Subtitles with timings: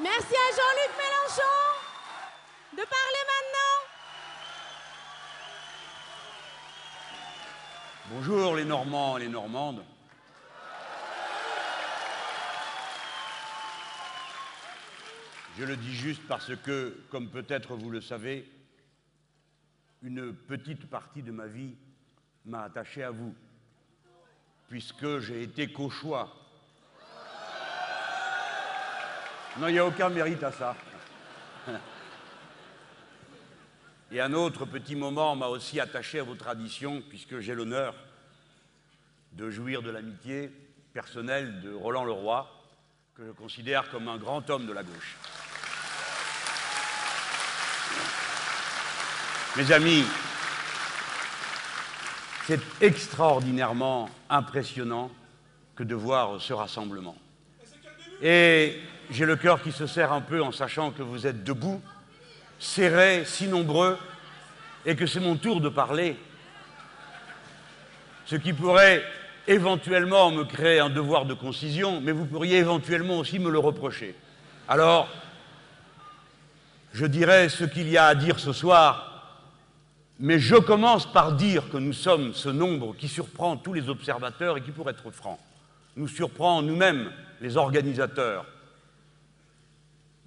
[0.00, 1.58] Merci à Jean-Luc Mélenchon
[2.70, 3.78] de parler maintenant.
[8.10, 9.82] Bonjour les Normands et les Normandes.
[15.58, 18.48] Je le dis juste parce que, comme peut-être vous le savez,
[20.04, 21.74] une petite partie de ma vie
[22.44, 23.34] m'a attaché à vous,
[24.68, 26.37] puisque j'ai été cauchois.
[29.58, 30.76] Non, il n'y a aucun mérite à ça.
[34.12, 37.96] Et un autre petit moment m'a aussi attaché à vos traditions, puisque j'ai l'honneur
[39.32, 40.52] de jouir de l'amitié
[40.92, 42.48] personnelle de Roland Leroy,
[43.16, 45.16] que je considère comme un grand homme de la gauche.
[49.56, 50.04] Mes amis,
[52.46, 55.10] c'est extraordinairement impressionnant
[55.74, 57.16] que de voir ce rassemblement.
[58.22, 61.80] Et j'ai le cœur qui se serre un peu en sachant que vous êtes debout,
[62.58, 63.96] serrés, si nombreux,
[64.84, 66.16] et que c'est mon tour de parler.
[68.26, 69.02] Ce qui pourrait
[69.46, 74.14] éventuellement me créer un devoir de concision, mais vous pourriez éventuellement aussi me le reprocher.
[74.68, 75.08] Alors,
[76.92, 79.08] je dirais ce qu'il y a à dire ce soir,
[80.20, 84.56] mais je commence par dire que nous sommes ce nombre qui surprend tous les observateurs
[84.58, 85.38] et qui, pour être franc,
[85.96, 88.44] nous surprend nous-mêmes, les organisateurs,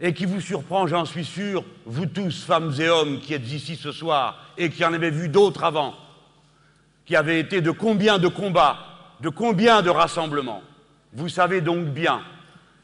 [0.03, 3.75] et qui vous surprend, j'en suis sûr, vous tous, femmes et hommes qui êtes ici
[3.75, 5.93] ce soir et qui en avez vu d'autres avant,
[7.05, 8.79] qui avaient été de combien de combats,
[9.21, 10.63] de combien de rassemblements.
[11.13, 12.23] Vous savez donc bien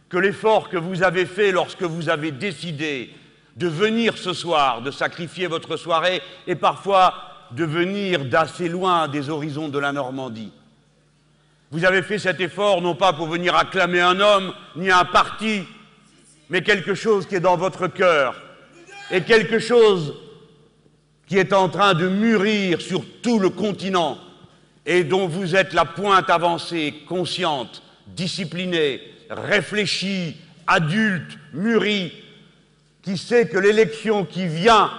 [0.09, 3.11] que l'effort que vous avez fait lorsque vous avez décidé
[3.55, 7.15] de venir ce soir, de sacrifier votre soirée et parfois
[7.51, 10.51] de venir d'assez loin des horizons de la Normandie.
[11.69, 15.63] Vous avez fait cet effort non pas pour venir acclamer un homme ni un parti,
[16.49, 18.41] mais quelque chose qui est dans votre cœur
[19.11, 20.15] et quelque chose
[21.27, 24.17] qui est en train de mûrir sur tout le continent
[24.85, 32.13] et dont vous êtes la pointe avancée, consciente, disciplinée, réfléchie, adulte, mûrie,
[33.01, 34.89] qui sait que l'élection qui vient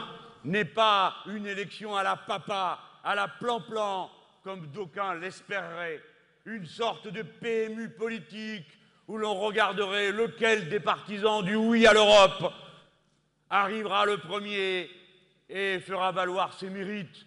[0.44, 4.10] n'est pas une élection à la papa, à la plan-plan,
[4.44, 6.00] comme d'aucuns l'espéreraient,
[6.48, 8.66] une sorte de PMU politique
[9.06, 12.52] où l'on regarderait lequel des partisans du oui à l'Europe
[13.50, 14.88] arrivera le premier
[15.48, 17.26] et fera valoir ses mérites.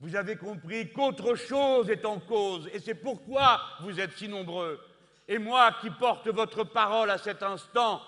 [0.00, 4.80] Vous avez compris qu'autre chose est en cause, et c'est pourquoi vous êtes si nombreux.
[5.28, 8.00] Et moi qui porte votre parole à cet instant,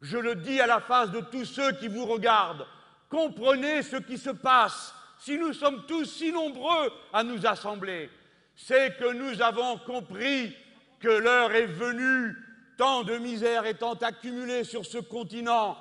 [0.00, 2.66] je le dis à la face de tous ceux qui vous regardent,
[3.10, 4.94] comprenez ce qui se passe.
[5.18, 8.10] Si nous sommes tous si nombreux à nous assembler,
[8.56, 10.56] c'est que nous avons compris
[11.00, 12.36] que l'heure est venue,
[12.76, 15.76] tant de misère étant accumulée sur ce continent,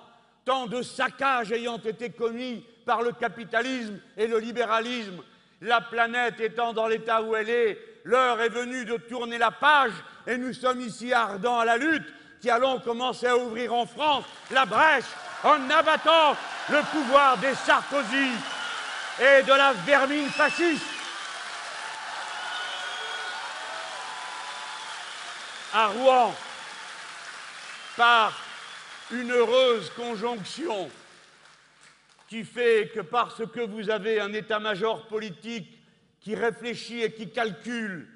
[0.45, 5.23] tant de saccages ayant été commis par le capitalisme et le libéralisme,
[5.61, 9.93] la planète étant dans l'état où elle est, l'heure est venue de tourner la page
[10.27, 12.05] et nous sommes ici ardents à la lutte
[12.41, 15.05] qui allons commencer à ouvrir en France la brèche
[15.43, 16.35] en abattant
[16.69, 18.31] le pouvoir des Sarkozy
[19.19, 20.92] et de la vermine fasciste.
[25.73, 26.33] À Rouen
[27.97, 28.39] par
[29.11, 30.89] une heureuse conjonction
[32.29, 35.79] qui fait que parce que vous avez un état-major politique
[36.19, 38.07] qui réfléchit et qui calcule,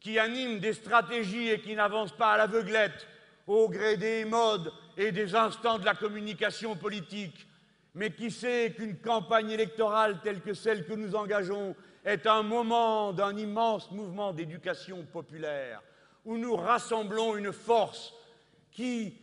[0.00, 3.06] qui anime des stratégies et qui n'avance pas à l'aveuglette
[3.46, 7.46] au gré des modes et des instants de la communication politique,
[7.94, 13.12] mais qui sait qu'une campagne électorale telle que celle que nous engageons est un moment
[13.12, 15.82] d'un immense mouvement d'éducation populaire
[16.24, 18.14] où nous rassemblons une force
[18.70, 19.14] qui,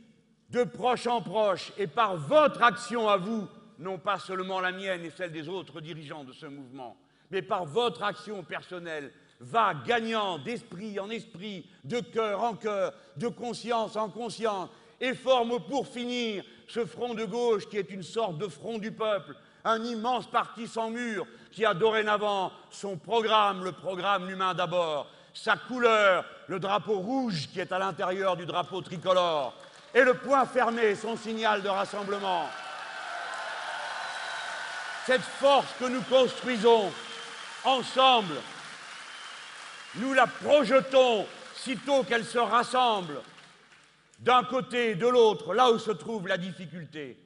[0.50, 5.06] de proche en proche, et par votre action à vous, non pas seulement la mienne
[5.06, 6.98] et celle des autres dirigeants de ce mouvement,
[7.32, 13.30] mais par votre action personnelle, va gagnant d'esprit en esprit, de cœur en cœur, de
[13.30, 14.69] conscience en conscience,
[15.00, 18.92] et forme pour finir ce front de gauche qui est une sorte de front du
[18.92, 25.10] peuple, un immense parti sans mur qui a dorénavant son programme, le programme humain d'abord,
[25.34, 29.54] sa couleur, le drapeau rouge qui est à l'intérieur du drapeau tricolore,
[29.94, 32.50] et le point fermé, son signal de rassemblement.
[35.06, 36.92] Cette force que nous construisons
[37.64, 38.36] ensemble,
[39.96, 43.22] nous la projetons sitôt qu'elle se rassemble,
[44.20, 47.18] d'un côté et de l'autre, là où se trouve la difficulté.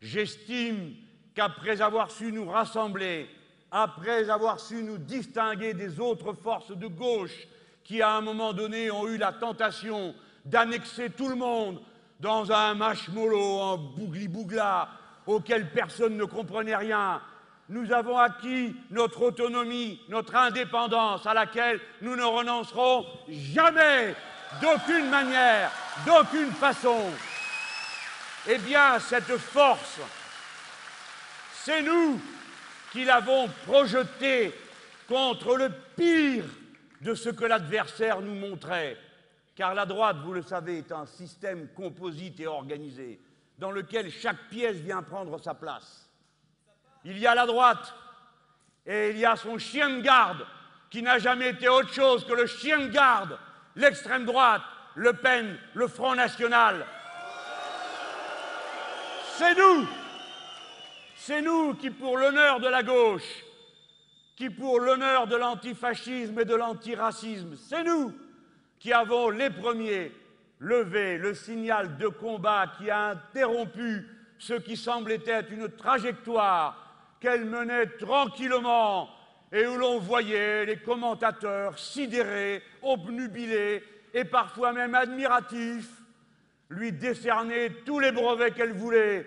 [0.00, 0.94] J'estime
[1.34, 3.28] qu'après avoir su nous rassembler,
[3.76, 7.48] après avoir su nous distinguer des autres forces de gauche
[7.82, 11.80] qui, à un moment donné, ont eu la tentation d'annexer tout le monde
[12.20, 14.88] dans un mashmolo, un bougli-bougla,
[15.26, 17.20] auquel personne ne comprenait rien.
[17.68, 24.14] Nous avons acquis notre autonomie, notre indépendance, à laquelle nous ne renoncerons jamais,
[24.62, 25.72] d'aucune manière,
[26.06, 27.10] d'aucune façon.
[28.48, 29.98] Eh bien, cette force,
[31.54, 32.20] c'est nous
[32.94, 34.54] qui l'avons projetée
[35.08, 36.44] contre le pire
[37.00, 38.96] de ce que l'adversaire nous montrait.
[39.56, 43.20] Car la droite, vous le savez, est un système composite et organisé,
[43.58, 46.08] dans lequel chaque pièce vient prendre sa place.
[47.04, 47.92] Il y a la droite,
[48.86, 50.46] et il y a son chien de garde,
[50.88, 53.36] qui n'a jamais été autre chose que le chien de garde,
[53.74, 54.62] l'extrême droite,
[54.94, 56.86] Le Pen, le Front National.
[59.36, 59.84] C'est nous,
[61.26, 63.44] c'est nous qui, pour l'honneur de la gauche,
[64.36, 68.12] qui, pour l'honneur de l'antifascisme et de l'antiracisme, c'est nous
[68.78, 70.12] qui avons les premiers
[70.58, 74.06] levé le signal de combat qui a interrompu
[74.38, 79.08] ce qui semblait être une trajectoire qu'elle menait tranquillement
[79.50, 83.82] et où l'on voyait les commentateurs sidérés, obnubilés
[84.12, 86.02] et parfois même admiratifs
[86.68, 89.26] lui décerner tous les brevets qu'elle voulait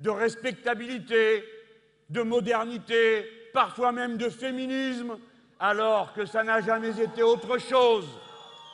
[0.00, 1.44] de respectabilité,
[2.10, 5.18] de modernité, parfois même de féminisme,
[5.58, 8.06] alors que ça n'a jamais été autre chose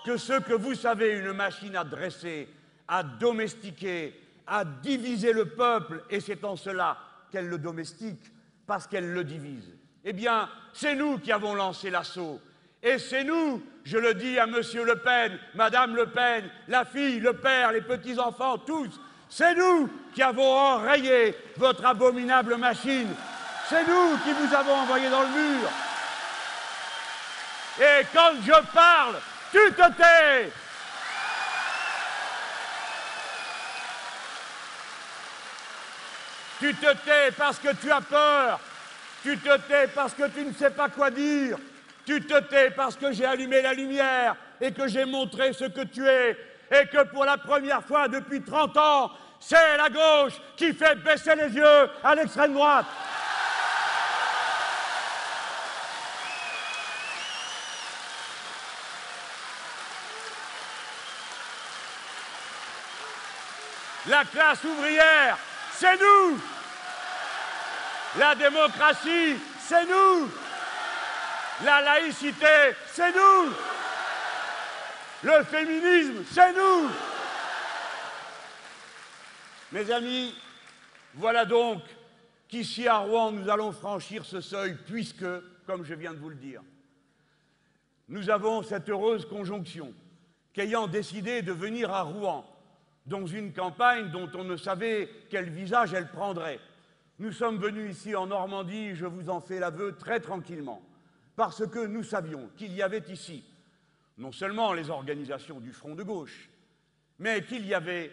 [0.04, 2.48] que ce que vous savez, une machine à dresser,
[2.88, 4.14] à domestiquer,
[4.46, 6.98] à diviser le peuple, et c'est en cela
[7.30, 8.24] qu'elle le domestique,
[8.66, 9.70] parce qu'elle le divise.
[10.04, 12.40] Eh bien, c'est nous qui avons lancé l'assaut.
[12.82, 17.20] Et c'est nous, je le dis à Monsieur Le Pen, Madame Le Pen, la fille,
[17.20, 19.00] le père, les petits-enfants, tous,
[19.34, 23.08] c'est nous qui avons enrayé votre abominable machine.
[23.66, 25.68] C'est nous qui vous avons envoyé dans le mur.
[27.80, 29.16] Et quand je parle,
[29.50, 30.52] tu te tais.
[36.60, 38.60] Tu te tais parce que tu as peur.
[39.22, 41.56] Tu te tais parce que tu ne sais pas quoi dire.
[42.04, 45.84] Tu te tais parce que j'ai allumé la lumière et que j'ai montré ce que
[45.84, 46.36] tu es.
[46.72, 51.34] Et que pour la première fois depuis 30 ans, c'est la gauche qui fait baisser
[51.34, 52.86] les yeux à l'extrême droite.
[64.08, 65.38] La classe ouvrière,
[65.74, 66.40] c'est nous.
[68.18, 70.30] La démocratie, c'est nous.
[71.64, 73.52] La laïcité, c'est nous.
[75.22, 76.90] Le féminisme, c'est nous.
[79.70, 80.34] Mes amis,
[81.14, 81.80] voilà donc
[82.48, 85.24] qu'ici à Rouen, nous allons franchir ce seuil, puisque,
[85.64, 86.60] comme je viens de vous le dire,
[88.08, 89.94] nous avons cette heureuse conjonction
[90.52, 92.44] qu'ayant décidé de venir à Rouen
[93.06, 96.58] dans une campagne dont on ne savait quel visage elle prendrait,
[97.20, 100.82] nous sommes venus ici en Normandie, je vous en fais l'aveu, très tranquillement,
[101.36, 103.44] parce que nous savions qu'il y avait ici
[104.18, 106.48] non seulement les organisations du Front de gauche,
[107.18, 108.10] mais qu'il y avait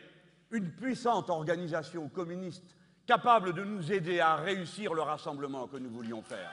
[0.52, 2.76] une puissante organisation communiste
[3.06, 6.52] capable de nous aider à réussir le rassemblement que nous voulions faire.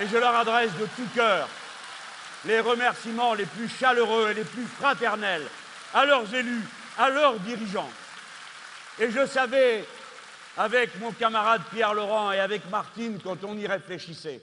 [0.00, 1.48] Et je leur adresse de tout cœur
[2.46, 5.46] les remerciements les plus chaleureux et les plus fraternels
[5.92, 6.64] à leurs élus,
[6.98, 7.90] à leurs dirigeants.
[8.98, 9.84] Et je savais,
[10.56, 14.40] avec mon camarade Pierre Laurent et avec Martine, quand on y réfléchissait,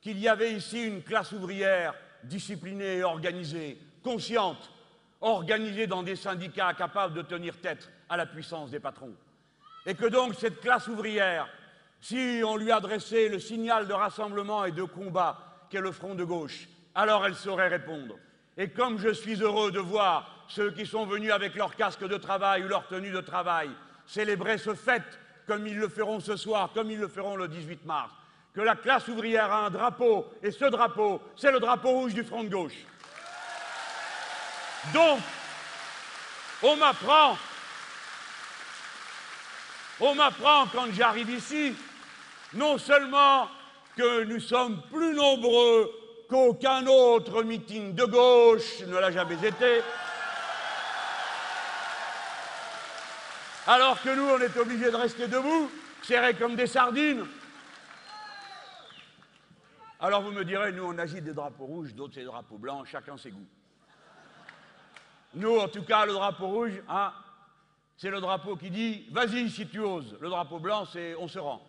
[0.00, 1.94] qu'il y avait ici une classe ouvrière
[2.24, 4.70] disciplinée et organisée, consciente,
[5.20, 9.14] organisée dans des syndicats capables de tenir tête à la puissance des patrons.
[9.86, 11.48] Et que donc cette classe ouvrière,
[12.00, 16.24] si on lui adressait le signal de rassemblement et de combat qu'est le front de
[16.24, 18.16] gauche, alors elle saurait répondre.
[18.56, 22.16] Et comme je suis heureux de voir ceux qui sont venus avec leur casque de
[22.16, 23.70] travail ou leur tenue de travail
[24.06, 27.84] célébrer ce fête comme ils le feront ce soir, comme ils le feront le 18
[27.84, 28.12] mars,
[28.54, 32.22] que la classe ouvrière a un drapeau, et ce drapeau, c'est le drapeau rouge du
[32.22, 32.86] front de gauche.
[34.92, 35.18] Donc,
[36.62, 37.36] on m'apprend,
[40.00, 41.74] on m'apprend quand j'arrive ici,
[42.52, 43.48] non seulement
[43.96, 45.90] que nous sommes plus nombreux
[46.28, 49.82] qu'aucun autre meeting de gauche ne l'a jamais été,
[53.66, 55.70] alors que nous, on est obligés de rester debout,
[56.02, 57.26] serrés comme des sardines.
[60.04, 63.16] Alors vous me direz, nous, on agite des drapeaux rouges, d'autres des drapeaux blancs, chacun
[63.16, 63.48] ses goûts.
[65.32, 67.10] Nous, en tout cas, le drapeau rouge, hein,
[67.96, 70.14] c'est le drapeau qui dit vas-y si tu oses.
[70.20, 71.66] Le drapeau blanc, c'est on se rend.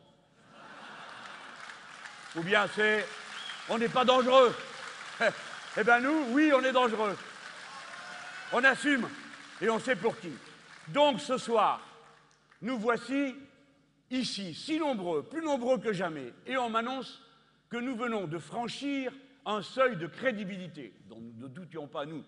[2.36, 3.08] Ou bien c'est
[3.70, 4.54] on n'est pas dangereux.
[5.77, 7.15] eh bien nous, oui, on est dangereux.
[8.51, 9.08] On assume
[9.62, 10.34] et on sait pour qui.
[10.89, 11.80] Donc ce soir,
[12.62, 13.34] nous voici
[14.12, 17.25] ici, si nombreux, plus nombreux que jamais, et on m'annonce
[17.69, 19.12] que nous venons de franchir
[19.45, 22.24] un seuil de crédibilité, dont nous ne doutions pas, nous,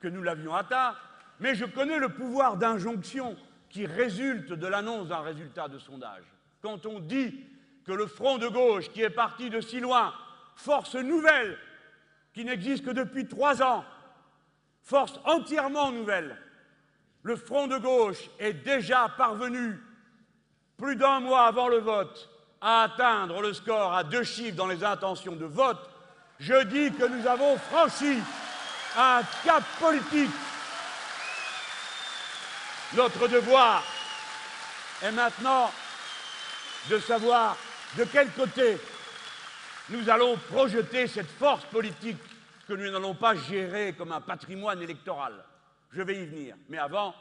[0.00, 0.94] que nous l'avions atteint,
[1.40, 3.36] mais je connais le pouvoir d'injonction
[3.68, 6.24] qui résulte de l'annonce d'un résultat de sondage.
[6.62, 7.44] Quand on dit
[7.84, 10.14] que le front de gauche, qui est parti de si loin,
[10.54, 11.58] force nouvelle,
[12.32, 13.84] qui n'existe que depuis trois ans,
[14.82, 16.36] force entièrement nouvelle,
[17.22, 19.78] le front de gauche est déjà parvenu,
[20.76, 22.30] plus d'un mois avant le vote,
[22.66, 25.88] à atteindre le score à deux chiffres dans les intentions de vote,
[26.40, 28.18] je dis que nous avons franchi
[28.98, 30.32] un cap politique.
[32.96, 33.84] Notre devoir
[35.00, 35.70] est maintenant
[36.90, 37.56] de savoir
[37.96, 38.78] de quel côté
[39.90, 42.18] nous allons projeter cette force politique
[42.66, 45.34] que nous n'allons pas gérer comme un patrimoine électoral.
[45.92, 46.56] Je vais y venir.
[46.68, 47.14] Mais avant,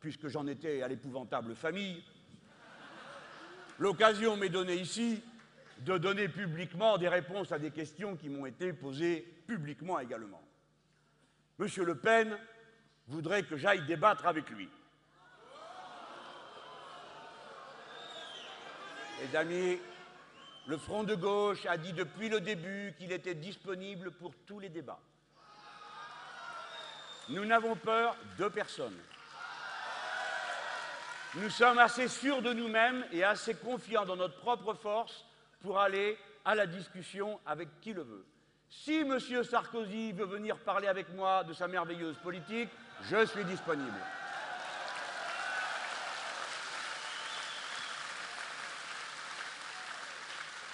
[0.00, 2.02] puisque j'en étais à l'épouvantable famille,
[3.78, 5.22] l'occasion m'est donnée ici
[5.80, 10.42] de donner publiquement des réponses à des questions qui m'ont été posées publiquement également.
[11.58, 12.36] Monsieur Le Pen
[13.06, 14.68] voudrait que j'aille débattre avec lui.
[19.20, 19.78] Les amis,
[20.66, 24.68] le Front de gauche a dit depuis le début qu'il était disponible pour tous les
[24.68, 25.00] débats.
[27.28, 28.96] Nous n'avons peur de personne.
[31.34, 35.26] Nous sommes assez sûrs de nous-mêmes et assez confiants dans notre propre force
[35.60, 38.24] pour aller à la discussion avec qui le veut.
[38.70, 39.18] Si M.
[39.44, 42.70] Sarkozy veut venir parler avec moi de sa merveilleuse politique,
[43.02, 43.98] je suis disponible.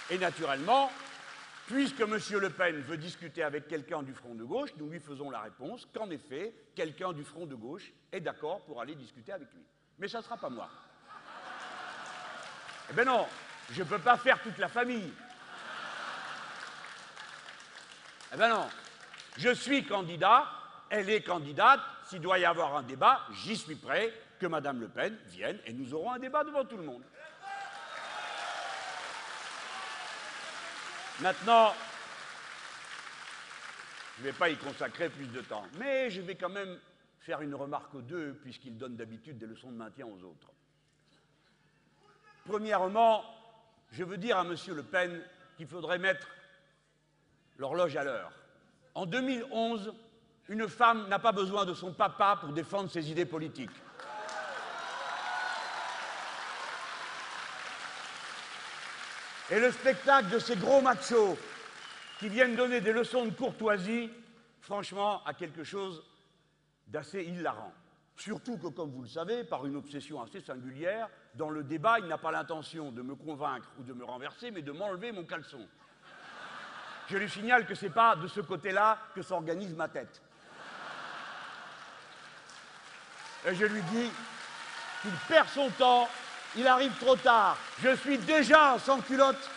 [0.09, 0.89] Et naturellement,
[1.67, 2.17] puisque M.
[2.39, 5.85] Le Pen veut discuter avec quelqu'un du Front de gauche, nous lui faisons la réponse
[5.93, 9.65] qu'en effet, quelqu'un du Front de gauche est d'accord pour aller discuter avec lui.
[9.99, 10.69] Mais ça ne sera pas moi.
[12.89, 13.27] Eh bien non,
[13.71, 15.13] je ne peux pas faire toute la famille.
[18.33, 18.69] Eh bien non,
[19.37, 20.45] je suis candidat,
[20.89, 24.87] elle est candidate, s'il doit y avoir un débat, j'y suis prêt, que Mme Le
[24.89, 27.03] Pen vienne et nous aurons un débat devant tout le monde.
[31.21, 31.73] Maintenant,
[34.17, 36.77] je ne vais pas y consacrer plus de temps, mais je vais quand même
[37.25, 40.51] faire une remarque aux deux, puisqu'ils donnent d'habitude des leçons de maintien aux autres.
[42.45, 43.25] Premièrement,
[43.91, 44.55] je veux dire à M.
[44.67, 45.23] Le Pen
[45.57, 46.27] qu'il faudrait mettre
[47.57, 48.31] l'horloge à l'heure.
[48.93, 49.91] En 2011,
[50.49, 53.71] une femme n'a pas besoin de son papa pour défendre ses idées politiques.
[59.49, 61.39] Et le spectacle de ces gros machos
[62.19, 64.11] qui viennent donner des leçons de courtoisie,
[64.61, 66.03] franchement, a quelque chose
[66.87, 67.73] d'assez hilarant.
[68.15, 72.05] Surtout que, comme vous le savez, par une obsession assez singulière, dans le débat, il
[72.05, 75.67] n'a pas l'intention de me convaincre ou de me renverser, mais de m'enlever mon caleçon.
[77.07, 80.21] Je lui signale que ce n'est pas de ce côté-là que s'organise ma tête.
[83.45, 84.09] Et je lui dis
[85.01, 86.07] qu'il perd son temps,
[86.55, 89.49] il arrive trop tard, je suis déjà sans culotte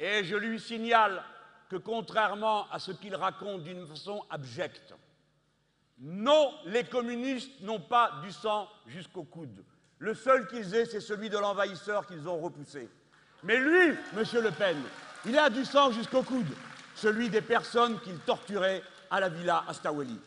[0.00, 1.22] Et je lui signale
[1.68, 4.94] que contrairement à ce qu'il raconte d'une façon abjecte,
[5.98, 9.62] non, les communistes n'ont pas du sang jusqu'au coude.
[9.98, 12.88] Le seul qu'ils aient, c'est celui de l'envahisseur qu'ils ont repoussé.
[13.42, 14.82] Mais lui, Monsieur Le Pen,
[15.26, 16.48] il a du sang jusqu'au coude,
[16.94, 20.18] celui des personnes qu'il torturait à la villa Astaweli.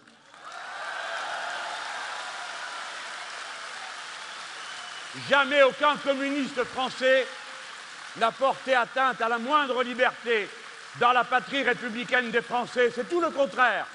[5.27, 7.25] Jamais aucun communiste français
[8.17, 10.48] n'a porté atteinte à la moindre liberté
[11.00, 12.91] dans la patrie républicaine des Français.
[12.93, 13.88] C'est tout le contraire.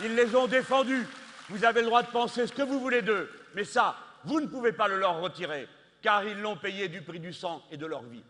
[0.00, 1.06] Ils les ont défendus.
[1.48, 3.30] Vous avez le droit de penser ce que vous voulez d'eux.
[3.54, 5.68] Mais ça, vous ne pouvez pas le leur retirer,
[6.02, 8.24] car ils l'ont payé du prix du sang et de leur vie.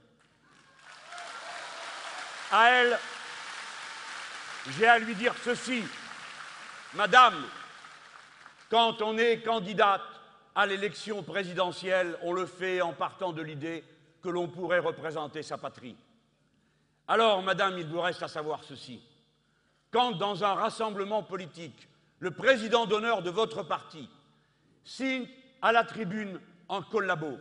[2.53, 2.99] À elle,
[4.79, 5.83] j'ai à lui dire ceci.
[6.95, 7.35] Madame,
[8.71, 10.03] quand on est candidate
[10.55, 13.83] à l'élection présidentielle, on le fait en partant de l'idée
[14.27, 15.95] que l'on pourrait représenter sa patrie.
[17.07, 19.01] Alors, Madame, il vous reste à savoir ceci.
[19.93, 24.11] Quand, dans un rassemblement politique, le président d'honneur de votre parti
[24.83, 25.29] signe
[25.63, 27.39] à la tribune un collabo,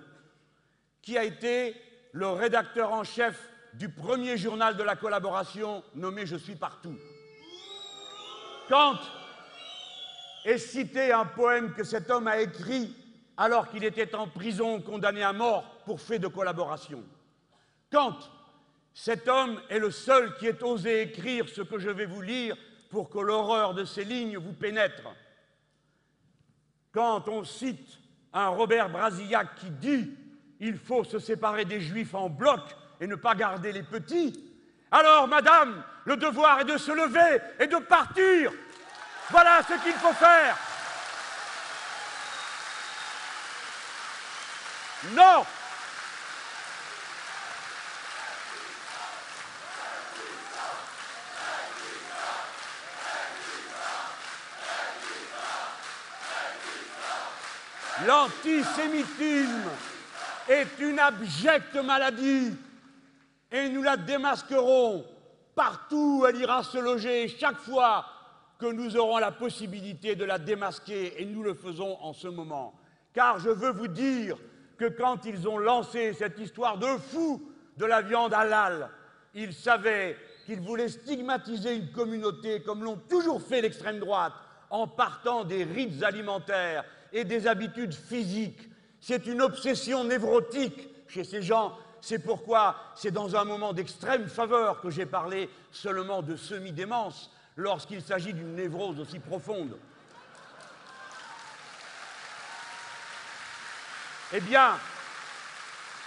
[1.02, 1.76] qui a été
[2.12, 6.96] le rédacteur en chef du premier journal de la collaboration nommé Je suis partout.
[8.70, 9.00] Quand
[10.46, 12.96] est cité un poème que cet homme a écrit
[13.38, 17.04] alors qu'il était en prison condamné à mort pour fait de collaboration.
[17.92, 18.18] Quand
[18.94, 22.56] cet homme est le seul qui ait osé écrire ce que je vais vous lire
[22.90, 25.04] pour que l'horreur de ces lignes vous pénètre.
[26.94, 28.00] Quand on cite
[28.32, 30.12] un Robert Brasillac qui dit
[30.62, 32.62] il faut se séparer des juifs en bloc
[33.02, 34.34] et ne pas garder les petits,
[34.92, 38.52] alors, madame, le devoir est de se lever et de partir.
[39.30, 40.58] Voilà ce qu'il faut faire.
[45.12, 45.46] Non
[58.06, 59.70] L'antisémitisme
[60.50, 62.54] est une abjecte maladie
[63.52, 65.06] et nous la démasquerons
[65.56, 68.06] partout où elle ira se loger chaque fois
[68.60, 72.74] que nous aurons la possibilité de la démasquer et nous le faisons en ce moment.
[73.14, 74.38] Car je veux vous dire
[74.78, 78.90] que quand ils ont lancé cette histoire de fou de la viande halal,
[79.34, 84.34] ils savaient qu'ils voulaient stigmatiser une communauté comme l'ont toujours fait l'extrême droite
[84.70, 88.70] en partant des rites alimentaires et des habitudes physiques.
[89.00, 91.78] C'est une obsession névrotique chez ces gens.
[92.02, 98.02] C'est pourquoi c'est dans un moment d'extrême faveur que j'ai parlé seulement de semi-démence lorsqu'il
[98.02, 99.78] s'agit d'une névrose aussi profonde.
[104.34, 104.72] Eh bien,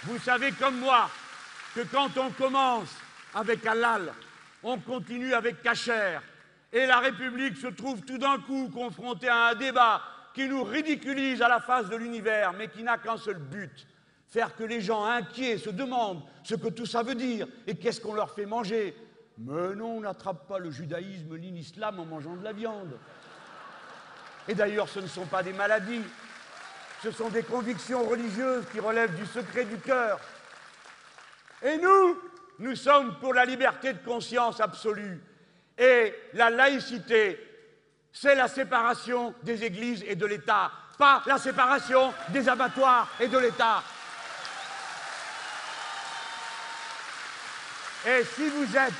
[0.03, 1.09] vous savez comme moi
[1.73, 2.89] que quand on commence
[3.33, 4.13] avec halal,
[4.63, 6.21] on continue avec cachère,
[6.71, 10.01] et la République se trouve tout d'un coup confrontée à un débat
[10.33, 13.87] qui nous ridiculise à la face de l'univers, mais qui n'a qu'un seul but,
[14.29, 18.01] faire que les gens inquiets se demandent ce que tout ça veut dire et qu'est-ce
[18.01, 18.95] qu'on leur fait manger.
[19.37, 22.97] Mais non, on n'attrape pas le judaïsme ni l'islam en mangeant de la viande.
[24.47, 26.01] Et d'ailleurs, ce ne sont pas des maladies,
[27.03, 30.19] ce sont des convictions religieuses qui relèvent du secret du cœur.
[31.61, 32.19] Et nous,
[32.59, 35.21] nous sommes pour la liberté de conscience absolue.
[35.77, 37.49] Et la laïcité
[38.11, 43.37] c'est la séparation des églises et de l'État, pas la séparation des abattoirs et de
[43.37, 43.83] l'État.
[48.07, 48.93] Et si vous êtes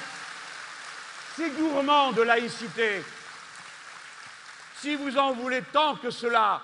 [1.35, 3.03] si gourmand de laïcité,
[4.75, 6.61] si vous en voulez tant que cela,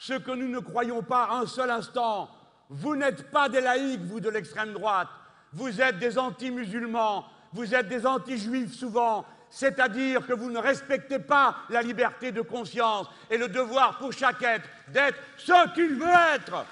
[0.00, 2.30] ce que nous ne croyons pas un seul instant,
[2.70, 5.08] vous n'êtes pas des laïcs, vous de l'extrême droite,
[5.52, 11.54] vous êtes des anti-musulmans, vous êtes des anti-juifs souvent, c'est-à-dire que vous ne respectez pas
[11.68, 16.64] la liberté de conscience et le devoir pour chaque être d'être ce qu'il veut être.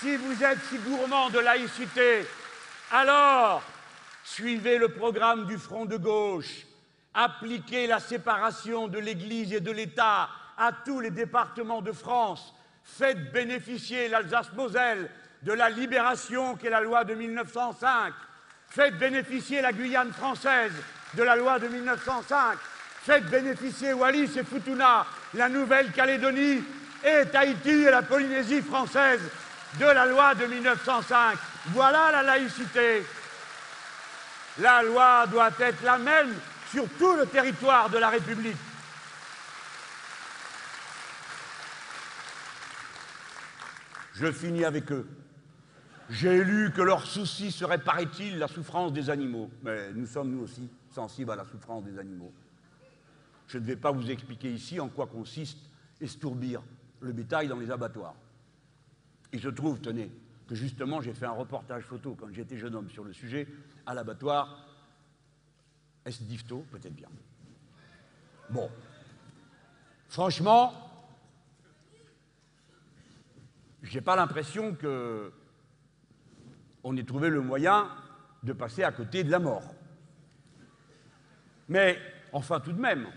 [0.00, 2.26] Si vous êtes si gourmand de laïcité,
[2.90, 3.62] alors
[4.24, 6.66] suivez le programme du Front de gauche,
[7.12, 13.32] appliquez la séparation de l'Église et de l'État à tous les départements de France, faites
[13.32, 15.10] bénéficier l'Alsace-Moselle
[15.42, 18.14] de la libération qu'est la loi de 1905.
[18.68, 20.72] Faites bénéficier la Guyane française
[21.14, 22.58] de la loi de 1905.
[23.02, 26.64] Faites bénéficier Wallis et Futuna, la Nouvelle-Calédonie
[27.04, 29.20] et Tahiti et la Polynésie française
[29.78, 31.36] de la loi de 1905.
[31.68, 33.04] Voilà la laïcité.
[34.60, 36.32] La loi doit être la même
[36.70, 38.56] sur tout le territoire de la République.
[44.14, 45.08] Je finis avec eux.
[46.08, 49.50] J'ai lu que leur souci serait, paraît-il, la souffrance des animaux.
[49.62, 52.32] Mais nous sommes, nous aussi, sensibles à la souffrance des animaux.
[53.48, 55.58] Je ne vais pas vous expliquer ici en quoi consiste
[56.00, 56.62] estourbir
[57.00, 58.14] le bétail dans les abattoirs.
[59.32, 60.10] Il se trouve, tenez,
[60.46, 63.46] que justement j'ai fait un reportage photo quand j'étais jeune homme sur le sujet
[63.86, 64.66] à l'abattoir.
[66.04, 66.66] Est-ce difto?
[66.70, 67.08] Peut-être bien.
[68.50, 68.70] Bon.
[70.08, 70.72] Franchement,
[73.82, 75.32] j'ai pas l'impression que
[76.82, 77.88] on ait trouvé le moyen
[78.42, 79.74] de passer à côté de la mort.
[81.68, 81.98] Mais
[82.32, 83.08] enfin, tout de même,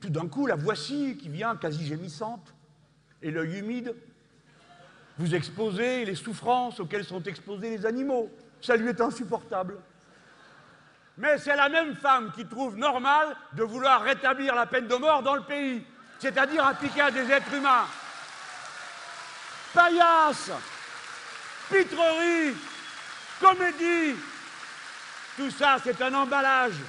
[0.00, 2.54] tout d'un coup, la voici qui vient quasi gémissante,
[3.22, 3.94] et l'œil humide,
[5.20, 8.30] vous exposez les souffrances auxquelles sont exposés les animaux.
[8.62, 9.76] Ça lui est insupportable.
[11.18, 15.22] Mais c'est la même femme qui trouve normal de vouloir rétablir la peine de mort
[15.22, 15.84] dans le pays,
[16.18, 17.84] c'est-à-dire appliquer à des êtres humains.
[19.74, 20.52] Paillasse,
[21.70, 22.56] pitrerie,
[23.40, 24.18] comédie.
[25.36, 26.80] Tout ça, c'est un emballage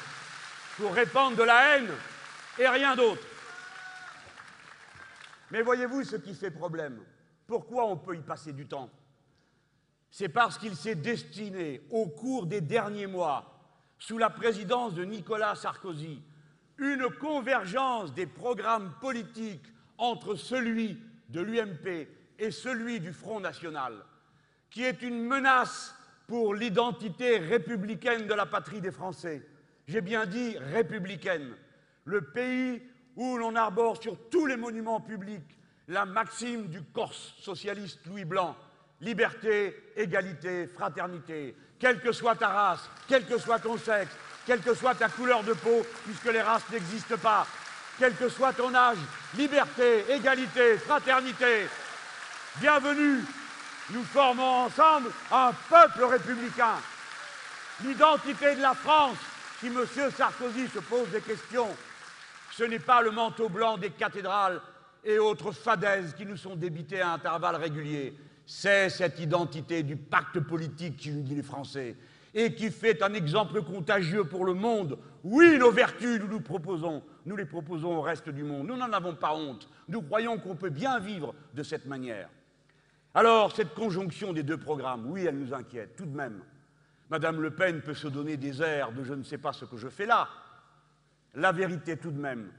[0.77, 1.91] pour répandre de la haine
[2.57, 3.23] et rien d'autre.
[5.51, 6.97] Mais voyez-vous ce qui fait problème?
[7.51, 8.89] Pourquoi on peut y passer du temps?
[10.09, 13.59] C'est parce qu'il s'est destiné, au cours des derniers mois,
[13.99, 16.21] sous la présidence de Nicolas Sarkozy,
[16.77, 19.65] une convergence des programmes politiques
[19.97, 22.07] entre celui de l'UMP
[22.39, 23.95] et celui du Front National,
[24.69, 25.93] qui est une menace
[26.27, 29.45] pour l'identité républicaine de la patrie des Français.
[29.89, 31.53] J'ai bien dit républicaine.
[32.05, 32.81] Le pays
[33.17, 35.57] où l'on arbore sur tous les monuments publics
[35.91, 38.55] la maxime du Corse socialiste Louis Blanc,
[39.01, 44.73] liberté, égalité, fraternité, quelle que soit ta race, quel que soit ton sexe, quelle que
[44.73, 47.45] soit ta couleur de peau, puisque les races n'existent pas,
[47.99, 48.99] quel que soit ton âge,
[49.35, 51.67] liberté, égalité, fraternité.
[52.61, 53.25] Bienvenue,
[53.89, 56.75] nous formons ensemble un peuple républicain.
[57.83, 59.17] L'identité de la France,
[59.59, 59.85] si M.
[60.15, 61.75] Sarkozy se pose des questions,
[62.51, 64.61] ce n'est pas le manteau blanc des cathédrales
[65.03, 68.15] et autres fadaises qui nous sont débitées à intervalles réguliers.
[68.45, 71.95] C'est cette identité du pacte politique qui unit les Français
[72.33, 74.97] et qui fait un exemple contagieux pour le monde.
[75.23, 78.67] Oui, nos vertus, nous nous proposons, nous les proposons au reste du monde.
[78.67, 79.69] Nous n'en avons pas honte.
[79.87, 82.29] Nous croyons qu'on peut bien vivre de cette manière.
[83.13, 86.41] Alors, cette conjonction des deux programmes, oui, elle nous inquiète, tout de même.
[87.09, 89.75] Madame Le Pen peut se donner des airs de je ne sais pas ce que
[89.75, 90.29] je fais là.
[91.35, 92.49] La vérité, tout de même,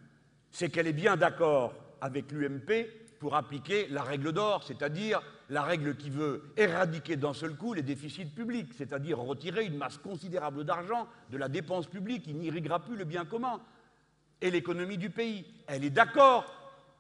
[0.50, 2.88] c'est qu'elle est bien d'accord avec l'UMP
[3.20, 7.82] pour appliquer la règle d'or, c'est-à-dire la règle qui veut éradiquer d'un seul coup les
[7.82, 12.96] déficits publics, c'est-à-dire retirer une masse considérable d'argent de la dépense publique qui n'irriguera plus
[12.96, 13.60] le bien commun
[14.40, 15.46] et l'économie du pays.
[15.68, 16.52] Elle est d'accord,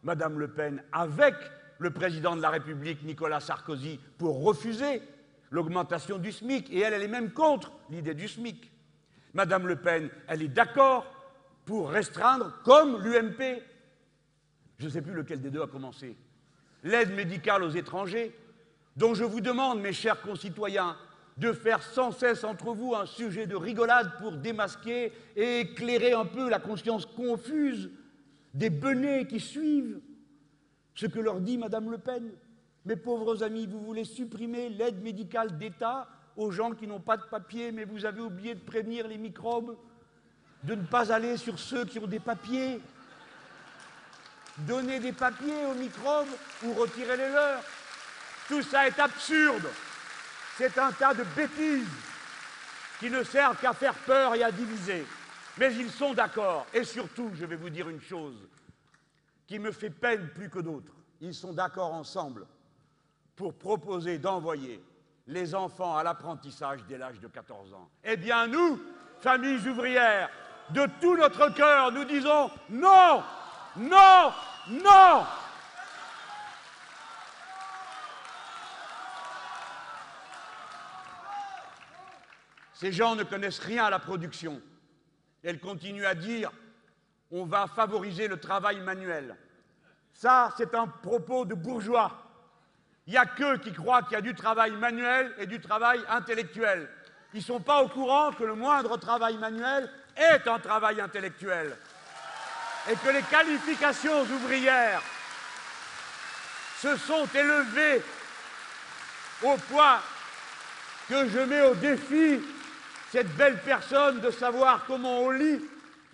[0.04, 1.34] Madame Le Pen, avec
[1.78, 5.02] le président de la République, Nicolas Sarkozy, pour refuser
[5.50, 8.70] l'augmentation du SMIC, et elle, elle est même contre l'idée du SMIC.
[9.34, 11.04] Madame Le Pen, elle est d'accord
[11.64, 13.60] pour restreindre, comme l'UMP,
[14.82, 16.16] je ne sais plus lequel des deux a commencé,
[16.82, 18.36] l'aide médicale aux étrangers,
[18.96, 20.96] dont je vous demande, mes chers concitoyens,
[21.36, 26.24] de faire sans cesse entre vous un sujet de rigolade pour démasquer et éclairer un
[26.24, 27.90] peu la conscience confuse
[28.54, 30.00] des benets qui suivent
[30.96, 32.32] ce que leur dit Madame Le Pen.
[32.84, 37.22] Mes pauvres amis, vous voulez supprimer l'aide médicale d'État aux gens qui n'ont pas de
[37.30, 39.76] papier, mais vous avez oublié de prévenir les microbes,
[40.64, 42.80] de ne pas aller sur ceux qui ont des papiers.
[44.58, 46.28] Donner des papiers aux microbes
[46.64, 47.62] ou retirer les leurs.
[48.48, 49.68] Tout ça est absurde.
[50.56, 51.88] C'est un tas de bêtises
[53.00, 55.06] qui ne servent qu'à faire peur et à diviser.
[55.58, 56.66] Mais ils sont d'accord.
[56.72, 58.36] Et surtout, je vais vous dire une chose
[59.46, 60.92] qui me fait peine plus que d'autres.
[61.20, 62.46] Ils sont d'accord ensemble
[63.36, 64.82] pour proposer d'envoyer
[65.26, 67.88] les enfants à l'apprentissage dès l'âge de 14 ans.
[68.04, 68.80] Eh bien, nous,
[69.20, 70.30] familles ouvrières,
[70.70, 73.22] de tout notre cœur, nous disons non,
[73.76, 74.32] non,
[74.68, 75.26] non
[82.74, 84.60] Ces gens ne connaissent rien à la production.
[85.44, 86.50] Elles continuent à dire
[87.30, 89.36] on va favoriser le travail manuel.
[90.12, 92.12] Ça, c'est un propos de bourgeois.
[93.06, 96.00] Il n'y a qu'eux qui croient qu'il y a du travail manuel et du travail
[96.08, 96.88] intellectuel.
[97.32, 101.76] Ils ne sont pas au courant que le moindre travail manuel est un travail intellectuel.
[102.90, 105.02] Et que les qualifications ouvrières
[106.80, 108.02] se sont élevées
[109.42, 110.00] au point
[111.08, 112.40] que je mets au défi
[113.10, 115.60] cette belle personne de savoir comment on lit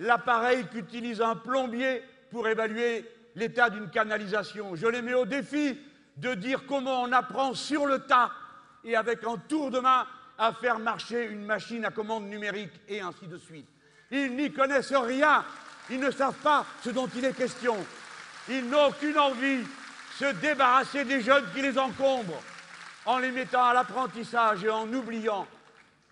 [0.00, 4.74] l'appareil qu'utilise un plombier pour évaluer l'état d'une canalisation.
[4.74, 5.78] Je les mets au défi
[6.16, 8.30] de dire comment on apprend sur le tas
[8.84, 10.06] et avec un tour de main
[10.38, 13.68] à faire marcher une machine à commande numérique et ainsi de suite.
[14.10, 15.44] Ils n'y connaissent rien,
[15.90, 17.76] ils ne savent pas ce dont il est question.
[18.48, 19.68] Ils n'ont aucune envie de
[20.18, 22.42] se débarrasser des jeunes qui les encombrent
[23.06, 25.46] en les mettant à l'apprentissage et en oubliant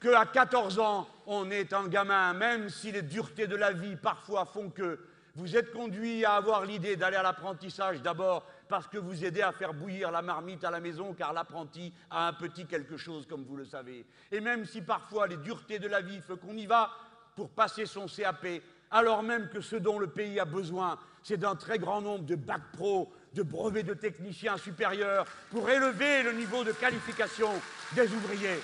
[0.00, 4.44] qu'à 14 ans, on est un gamin, même si les duretés de la vie parfois
[4.44, 4.98] font que
[5.34, 9.52] vous êtes conduit à avoir l'idée d'aller à l'apprentissage d'abord parce que vous aidez à
[9.52, 13.44] faire bouillir la marmite à la maison, car l'apprenti a un petit quelque chose, comme
[13.44, 14.06] vous le savez.
[14.32, 16.90] Et même si parfois les duretés de la vie font qu'on y va
[17.34, 18.46] pour passer son CAP,
[18.90, 22.36] alors même que ce dont le pays a besoin, c'est d'un très grand nombre de
[22.36, 27.50] bacs pro, de brevets de techniciens supérieurs, pour élever le niveau de qualification
[27.92, 28.60] des ouvriers.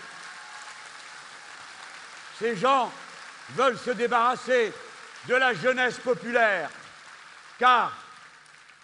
[2.38, 2.90] Ces gens
[3.50, 4.72] veulent se débarrasser
[5.28, 6.70] de la jeunesse populaire,
[7.58, 7.96] car,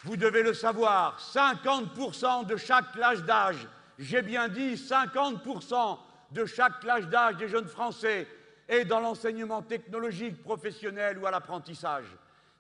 [0.05, 3.67] vous devez le savoir, 50% de chaque classe d'âge,
[3.99, 5.99] j'ai bien dit 50%
[6.31, 8.29] de chaque classe d'âge des jeunes Français
[8.69, 12.07] est dans l'enseignement technologique, professionnel ou à l'apprentissage.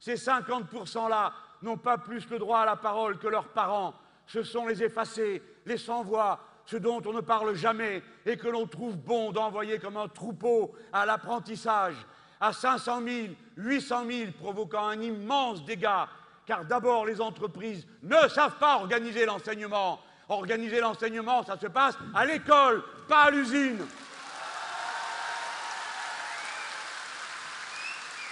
[0.00, 3.94] Ces 50%-là n'ont pas plus le droit à la parole que leurs parents.
[4.26, 8.66] Ce sont les effacés, les sans-voix, ce dont on ne parle jamais et que l'on
[8.66, 11.94] trouve bon d'envoyer comme un troupeau à l'apprentissage,
[12.40, 16.08] à 500 000, 800 000, provoquant un immense dégât,
[16.46, 20.00] car d'abord les entreprises ne savent pas organiser l'enseignement.
[20.28, 23.78] Organiser l'enseignement, ça se passe à l'école, pas à l'usine.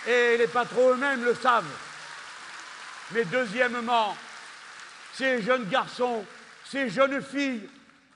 [0.07, 1.65] Et les patrons eux-mêmes le savent.
[3.13, 4.17] Mais deuxièmement,
[5.13, 6.25] ces jeunes garçons,
[6.65, 7.69] ces jeunes filles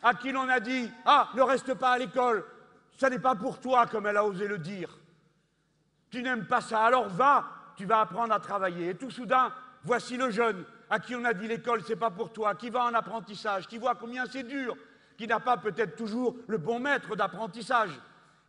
[0.03, 2.45] à qui l'on a dit Ah, ne reste pas à l'école,
[2.99, 4.91] ça n'est pas pour toi, comme elle a osé le dire.
[6.11, 7.45] Tu n'aimes pas ça, alors va,
[7.77, 8.91] tu vas apprendre à travailler.
[8.91, 9.53] Et tout soudain,
[9.85, 12.85] voici le jeune à qui on a dit l'école, c'est pas pour toi, qui va
[12.85, 14.77] en apprentissage, qui voit combien c'est dur,
[15.17, 17.91] qui n'a pas peut-être toujours le bon maître d'apprentissage.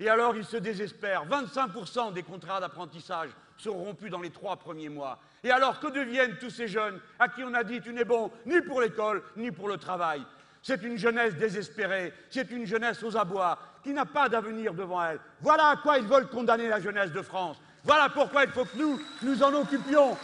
[0.01, 1.27] Et alors il se désespère.
[1.27, 5.19] 25% des contrats d'apprentissage sont rompus dans les trois premiers mois.
[5.43, 8.31] Et alors que deviennent tous ces jeunes à qui on a dit tu n'es bon
[8.47, 10.23] ni pour l'école ni pour le travail?
[10.63, 15.19] C'est une jeunesse désespérée, c'est une jeunesse aux abois, qui n'a pas d'avenir devant elle.
[15.39, 17.57] Voilà à quoi ils veulent condamner la jeunesse de France.
[17.83, 20.17] Voilà pourquoi il faut que nous nous en occupions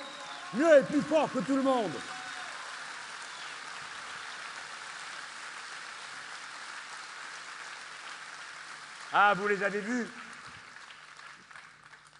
[0.56, 1.92] mieux et plus fort que tout le monde.
[9.20, 10.06] Ah, vous les avez vus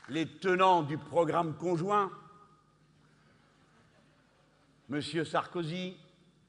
[0.10, 2.12] Les tenants du programme conjoint
[4.90, 5.96] Monsieur Sarkozy,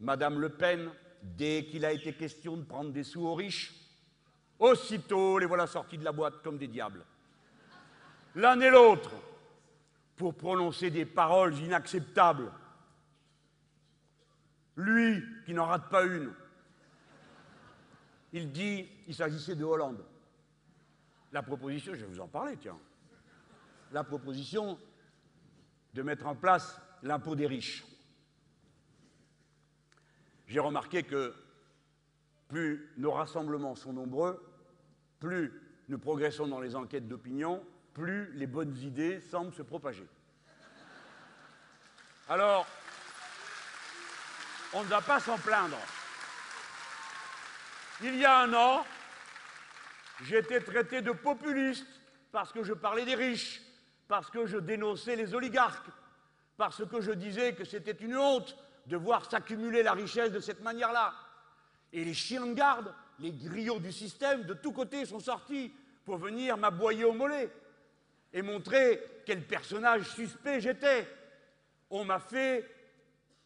[0.01, 0.91] Madame Le Pen,
[1.23, 3.75] dès qu'il a été question de prendre des sous aux riches,
[4.59, 7.05] aussitôt les voilà sortis de la boîte comme des diables.
[8.35, 9.11] L'un et l'autre,
[10.17, 12.51] pour prononcer des paroles inacceptables.
[14.77, 16.33] Lui, qui n'en rate pas une,
[18.33, 20.03] il dit, il s'agissait de Hollande.
[21.33, 22.79] La proposition, je vais vous en parler, tiens.
[23.93, 24.79] La proposition
[25.95, 27.85] de mettre en place l'impôt des riches.
[30.47, 31.35] J'ai remarqué que
[32.49, 34.43] plus nos rassemblements sont nombreux,
[35.21, 35.53] plus
[35.89, 40.07] nous progressons dans les enquêtes d'opinion, plus les bonnes idées semblent se propager.
[42.29, 42.67] Alors,
[44.75, 45.79] on ne va pas s'en plaindre.
[48.03, 48.85] Il y a un an,
[50.31, 51.87] été traité de populiste
[52.33, 53.63] parce que je parlais des riches,
[54.07, 55.89] parce que je dénonçais les oligarques,
[56.57, 60.63] parce que je disais que c'était une honte de voir s'accumuler la richesse de cette
[60.63, 61.15] manière-là.
[61.93, 65.73] Et les chiens de garde, les griots du système, de tous côtés sont sortis
[66.05, 67.51] pour venir m'aboyer au mollet
[68.33, 71.07] et montrer quel personnage suspect j'étais.
[71.91, 72.69] On m'a fait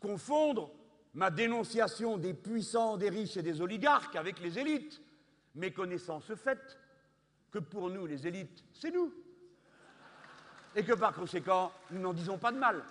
[0.01, 0.71] confondre
[1.15, 5.02] ma dénonciation des puissants, des riches et des oligarques avec les élites,
[5.55, 6.79] méconnaissant ce fait
[7.51, 9.13] que pour nous, les élites, c'est nous.
[10.75, 12.83] Et que par conséquent, nous n'en disons pas de mal.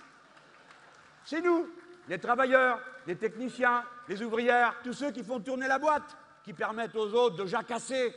[1.25, 1.67] C'est nous,
[2.07, 6.95] les travailleurs, les techniciens, les ouvrières, tous ceux qui font tourner la boîte, qui permettent
[6.95, 8.13] aux autres de jacasser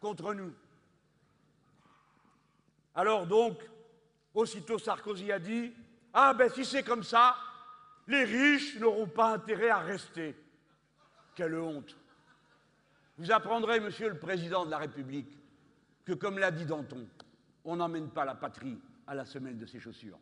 [0.00, 0.52] contre nous.
[2.94, 3.58] Alors donc,
[4.34, 5.72] aussitôt Sarkozy a dit
[6.12, 7.36] Ah ben si c'est comme ça,
[8.08, 10.36] les riches n'auront pas intérêt à rester.
[11.34, 11.96] Quelle honte
[13.22, 15.38] Vous apprendrez, monsieur le président de la République,
[16.04, 17.06] que comme l'a dit Danton,
[17.64, 20.18] on n'emmène pas la patrie à la semelle de ses chaussures.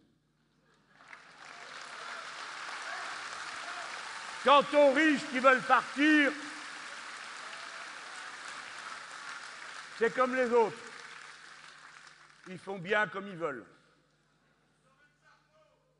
[4.44, 6.30] Quant aux riches qui veulent partir,
[9.98, 10.76] c'est comme les autres.
[12.48, 13.64] Ils font bien comme ils veulent.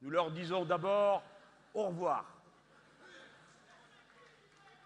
[0.02, 1.22] Nous leur disons d'abord
[1.72, 2.26] au revoir.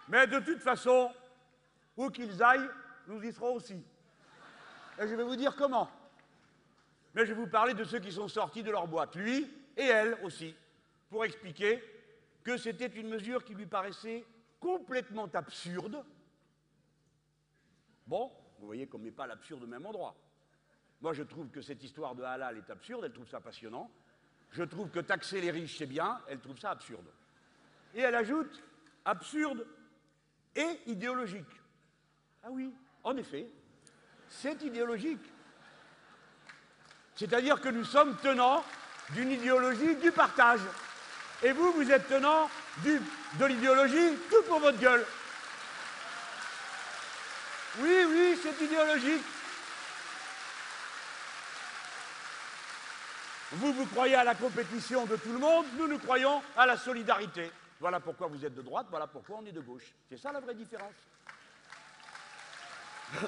[0.06, 1.12] Mais de toute façon,
[1.96, 2.68] où qu'ils aillent,
[3.06, 3.82] nous y serons aussi.
[4.98, 5.90] Et je vais vous dire comment.
[7.14, 9.84] Mais je vais vous parler de ceux qui sont sortis de leur boîte, lui et
[9.84, 10.54] elle aussi,
[11.10, 11.82] pour expliquer
[12.42, 14.24] que c'était une mesure qui lui paraissait
[14.60, 16.04] complètement absurde.
[18.06, 20.14] Bon, vous voyez qu'on ne met pas l'absurde au même endroit.
[21.00, 23.90] Moi, je trouve que cette histoire de halal est absurde, elle trouve ça passionnant.
[24.50, 27.06] Je trouve que taxer les riches, c'est bien, elle trouve ça absurde.
[27.94, 28.62] Et elle ajoute
[29.04, 29.66] absurde
[30.54, 31.60] et idéologique.
[32.46, 32.70] Ah oui,
[33.02, 33.46] en effet,
[34.28, 35.32] c'est idéologique.
[37.14, 38.62] C'est-à-dire que nous sommes tenants
[39.10, 40.60] d'une idéologie du partage.
[41.42, 42.50] Et vous, vous êtes tenant
[42.84, 45.06] de l'idéologie tout pour votre gueule.
[47.78, 49.24] Oui, oui, c'est idéologique.
[53.52, 56.76] Vous, vous croyez à la compétition de tout le monde, nous, nous croyons à la
[56.76, 57.50] solidarité.
[57.80, 59.94] Voilà pourquoi vous êtes de droite, voilà pourquoi on est de gauche.
[60.08, 60.94] C'est ça la vraie différence.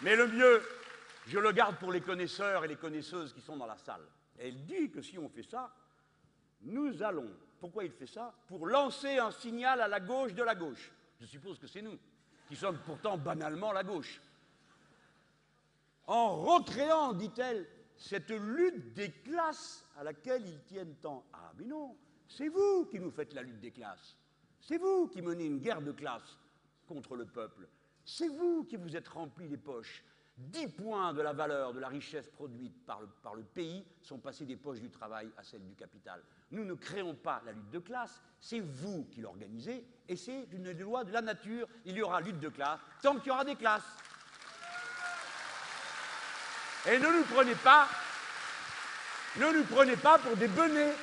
[0.00, 0.62] Mais le mieux,
[1.26, 4.06] je le garde pour les connaisseurs et les connaisseuses qui sont dans la salle.
[4.38, 5.74] Elle dit que si on fait ça,
[6.62, 7.30] nous allons.
[7.60, 8.32] Pourquoi il fait ça?
[8.46, 10.92] Pour lancer un signal à la gauche de la gauche.
[11.20, 11.98] Je suppose que c'est nous,
[12.46, 14.20] qui sommes pourtant banalement la gauche.
[16.06, 21.24] en recréant, dit-elle, cette lutte des classes à laquelle ils tiennent tant.
[21.32, 21.96] Ah, mais non,
[22.28, 24.16] c'est vous qui nous faites la lutte des classes.
[24.60, 26.38] C'est vous qui menez une guerre de classe
[26.88, 27.68] contre le peuple.
[28.04, 30.02] C'est vous qui vous êtes remplis les poches.
[30.38, 34.18] 10 points de la valeur de la richesse produite par le, par le, pays sont
[34.18, 36.22] passés des poches du travail à celles du capital.
[36.52, 40.70] Nous ne créons pas la lutte de classe, c'est vous qui l'organisez, et c'est une
[40.78, 41.66] loi de la nature.
[41.84, 43.96] Il y aura lutte de classe tant qu'il y aura des classes.
[46.86, 47.88] Et ne nous prenez pas,
[49.36, 50.94] ne nous prenez pas pour des benets.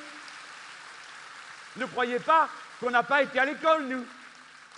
[1.76, 2.48] Ne croyez pas
[2.80, 4.04] qu'on n'a pas été à l'école, nous.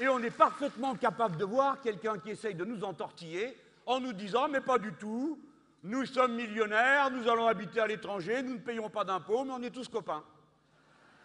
[0.01, 3.57] Et on est parfaitement capable de voir quelqu'un qui essaye de nous entortiller
[3.87, 5.41] en nous disant mais pas du tout,
[5.83, 9.63] nous sommes millionnaires, nous allons habiter à l'étranger, nous ne payons pas d'impôts, mais on
[9.63, 10.25] est tous copains.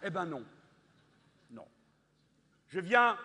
[0.01, 0.43] Eh bien non.
[1.51, 1.67] Non.
[2.67, 3.17] Je viens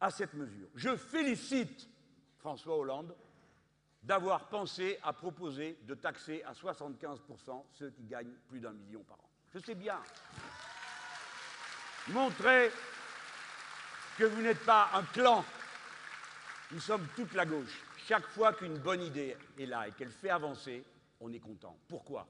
[0.00, 0.68] à cette mesure.
[0.74, 1.88] Je félicite
[2.38, 3.14] François Hollande
[4.02, 9.18] d'avoir pensé à proposer de taxer à 75% ceux qui gagnent plus d'un million par
[9.18, 9.28] an.
[9.54, 10.00] Je sais bien.
[12.08, 12.72] Montrez
[14.18, 15.44] que vous n'êtes pas un clan.
[16.70, 17.82] Nous sommes toute la gauche.
[18.06, 20.84] Chaque fois qu'une bonne idée est là et qu'elle fait avancer,
[21.20, 21.76] on est content.
[21.88, 22.26] Pourquoi?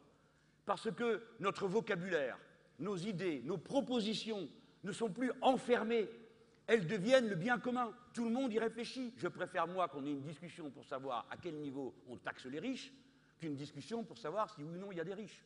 [0.65, 2.39] Parce que notre vocabulaire,
[2.79, 4.49] nos idées, nos propositions
[4.85, 6.09] ne sont plus enfermées.
[6.67, 7.93] Elles deviennent le bien commun.
[8.15, 9.13] Tout le monde y réfléchit.
[9.17, 12.59] Je préfère, moi, qu'on ait une discussion pour savoir à quel niveau on taxe les
[12.59, 12.93] riches
[13.41, 15.45] qu'une discussion pour savoir si oui ou non il y a des riches.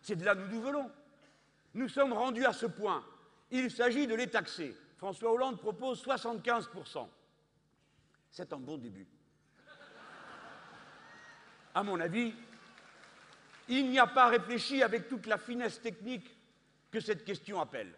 [0.00, 0.90] C'est de là que nous venons.
[1.74, 3.04] Nous sommes rendus à ce point.
[3.50, 4.74] Il s'agit de les taxer.
[4.96, 7.08] François Hollande propose 75%.
[8.30, 9.06] C'est un bon début.
[11.74, 12.34] À mon avis,
[13.68, 16.36] il n'y a pas réfléchi avec toute la finesse technique
[16.90, 17.94] que cette question appelle.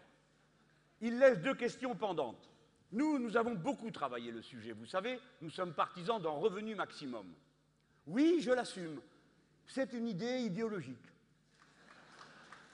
[1.01, 2.49] Il laisse deux questions pendantes.
[2.91, 4.73] Nous, nous avons beaucoup travaillé le sujet.
[4.73, 7.25] Vous savez, nous sommes partisans d'un revenu maximum.
[8.05, 8.99] Oui, je l'assume.
[9.65, 10.97] C'est une idée idéologique.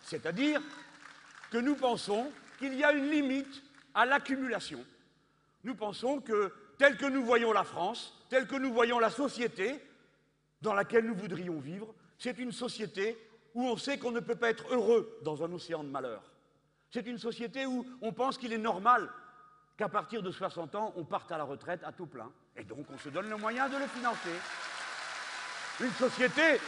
[0.03, 0.61] C'est-à-dire
[1.51, 4.83] que nous pensons qu'il y a une limite à l'accumulation.
[5.63, 9.79] Nous pensons que, tel que nous voyons la France, tel que nous voyons la société
[10.61, 13.17] dans laquelle nous voudrions vivre, c'est une société
[13.53, 16.23] où on sait qu'on ne peut pas être heureux dans un océan de malheur.
[16.89, 19.09] C'est une société où on pense qu'il est normal
[19.77, 22.31] qu'à partir de 60 ans, on parte à la retraite à tout plein.
[22.55, 24.33] Et donc, on se donne le moyen de le financer.
[25.79, 26.59] Une société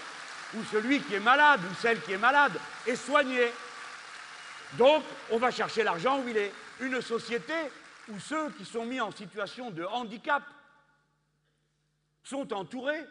[0.56, 2.54] où celui qui est malade ou celle qui est malade
[2.86, 3.52] est soigné.
[4.73, 6.51] Donc, on va chercher l'argent où il est.
[6.82, 7.53] Une société
[8.10, 10.43] où ceux qui sont mis en situation de handicap
[12.23, 13.05] sont entourés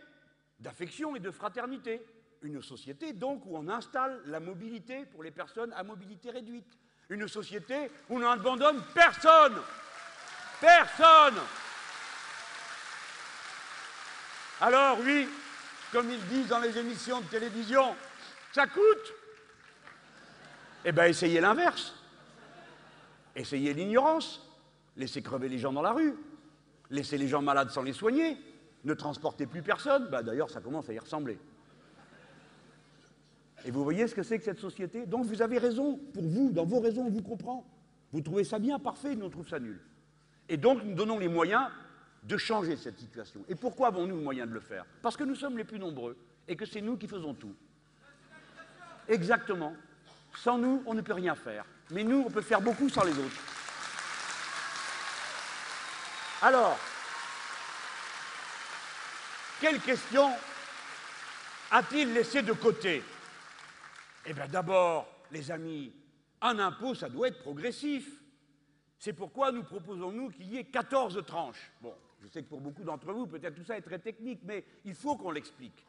[0.61, 2.03] d'affection et de fraternité.
[2.42, 6.79] Une société, donc, où on installe la mobilité pour les personnes à mobilité réduite.
[7.09, 9.61] Une société où on n'abandonne personne.
[10.61, 11.38] Personne.
[14.61, 15.29] Alors, oui,
[15.92, 17.94] comme ils disent dans les émissions de télévision,
[18.53, 19.14] ça coûte.
[20.88, 21.94] Eh bien, essayez l'inverse.
[23.37, 24.40] Essayez l'ignorance.
[24.96, 26.14] Laissez crever les gens dans la rue.
[26.88, 28.38] Laissez les gens malades sans les soigner.
[28.85, 30.09] Ne transportez plus personne.
[30.09, 31.38] Bah, D'ailleurs, ça commence à y ressembler.
[33.66, 35.05] Et vous voyez ce que c'est que cette société?
[35.05, 37.66] Donc vous avez raison, pour vous, dans vos raisons, on vous comprend.
[38.11, 39.79] Vous trouvez ça bien, parfait, nous on trouve ça nul.
[40.48, 41.68] Et donc nous donnons les moyens
[42.22, 43.44] de changer cette situation.
[43.46, 44.87] Et pourquoi avons-nous le moyen de le faire?
[45.03, 47.55] Parce que nous sommes les plus nombreux et que c'est nous qui faisons tout.
[49.07, 49.74] Exactement.
[50.42, 51.64] Sans nous, on ne peut rien faire.
[51.90, 53.42] Mais nous, on peut faire beaucoup sans les autres.
[56.42, 56.79] Alors,
[59.61, 60.31] quelle question
[61.72, 63.03] a-t-il laissé de côté?
[64.27, 65.92] Eh bien d'abord, les amis,
[66.40, 68.09] un impôt, ça doit être progressif.
[69.01, 71.72] C'est pourquoi nous proposons, nous, qu'il y ait 14 tranches.
[71.81, 74.64] Bon, je sais que pour beaucoup d'entre vous, peut-être tout ça est très technique, mais
[74.85, 75.85] il faut qu'on l'explique.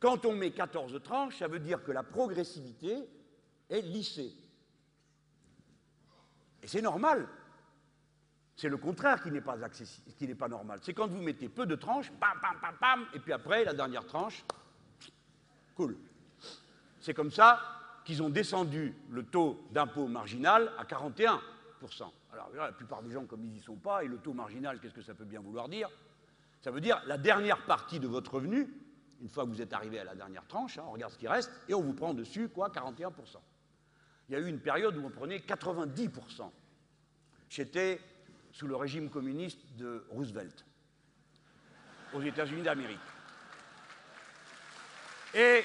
[0.00, 3.04] Quand on met 14 tranches, ça veut dire que la progressivité
[3.70, 4.32] est lissée.
[6.62, 7.28] Et c'est normal.
[8.56, 9.56] C'est le contraire qui n'est pas,
[10.16, 10.78] qui n'est pas normal.
[10.82, 13.74] C'est quand vous mettez peu de tranches, pam, pam, pam, pam, et puis après, la
[13.74, 14.44] dernière tranche,
[15.74, 15.96] cool.
[17.00, 17.60] C'est comme ça
[18.04, 21.38] qu'ils ont descendu le taux d'impôt marginal à 41%.
[22.32, 24.94] Alors la plupart des gens, comme ils n'y sont pas, et le taux marginal, qu'est-ce
[24.94, 25.90] que ça peut bien vouloir dire?
[26.60, 28.72] Ça veut dire la dernière partie de votre revenu,
[29.20, 31.28] une fois que vous êtes arrivé à la dernière tranche, hein, on regarde ce qui
[31.28, 33.10] reste, et on vous prend dessus, quoi, 41%.
[34.28, 36.50] Il y a eu une période où on prenait 90%.
[37.50, 38.00] J'étais
[38.52, 40.64] sous le régime communiste de Roosevelt,
[42.12, 42.98] aux États-Unis d'Amérique.
[45.34, 45.64] Et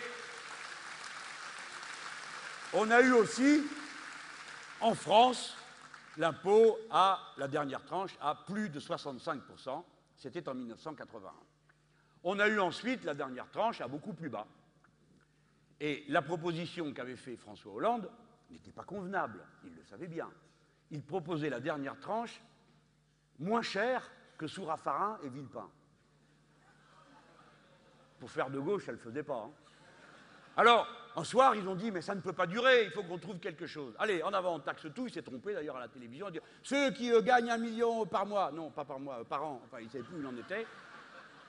[2.73, 3.63] on a eu aussi,
[4.81, 5.55] en France,
[6.17, 9.83] l'impôt à la dernière tranche à plus de 65%,
[10.15, 11.31] c'était en 1981.
[12.23, 14.45] On a eu ensuite la dernière tranche à beaucoup plus bas.
[15.79, 18.09] Et la proposition qu'avait fait François Hollande
[18.55, 20.29] n'était pas convenable, il le savait bien.
[20.91, 22.41] Il proposait la dernière tranche
[23.39, 25.69] moins chère que sous Raffarin et Villepin.
[28.19, 29.45] Pour faire de gauche, elle ne le faisait pas.
[29.45, 29.51] Hein.
[30.57, 33.17] Alors, un soir, ils ont dit, mais ça ne peut pas durer, il faut qu'on
[33.17, 33.95] trouve quelque chose.
[33.97, 35.07] Allez, en avant, on taxe tout.
[35.07, 36.27] Il s'est trompé d'ailleurs à la télévision.
[36.61, 39.61] Ceux qui euh, gagnent un million par mois, non, pas par mois, euh, par an,
[39.65, 40.65] enfin, il ne savait plus où il en était.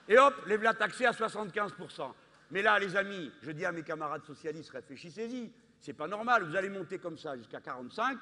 [0.08, 2.12] Et hop, les voilà taxés à 75%.
[2.52, 5.52] Mais là, les amis, je dis à mes camarades socialistes, réfléchissez-y.
[5.80, 8.18] C'est pas normal, vous allez monter comme ça jusqu'à 45,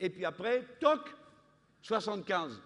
[0.00, 1.14] et puis après, toc,
[1.82, 2.60] 75.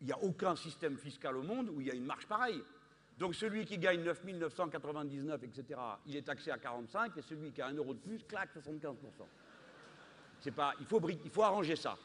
[0.00, 2.62] Il n'y a aucun système fiscal au monde où il y a une marche pareille.
[3.18, 7.62] Donc celui qui gagne 9 999, etc., il est taxé à 45, et celui qui
[7.62, 8.96] a un euro de plus, claque 75%.
[10.40, 11.96] C'est pas, il faut arranger ça.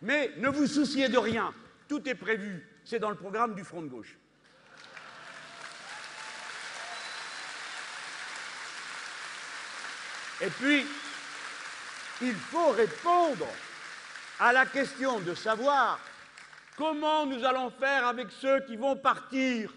[0.00, 1.52] Mais ne vous souciez de rien,
[1.86, 4.18] tout est prévu, c'est dans le programme du Front de gauche.
[10.40, 10.84] Et puis,
[12.22, 13.46] il faut répondre
[14.40, 16.00] à la question de savoir
[16.76, 19.72] comment nous allons faire avec ceux qui vont partir.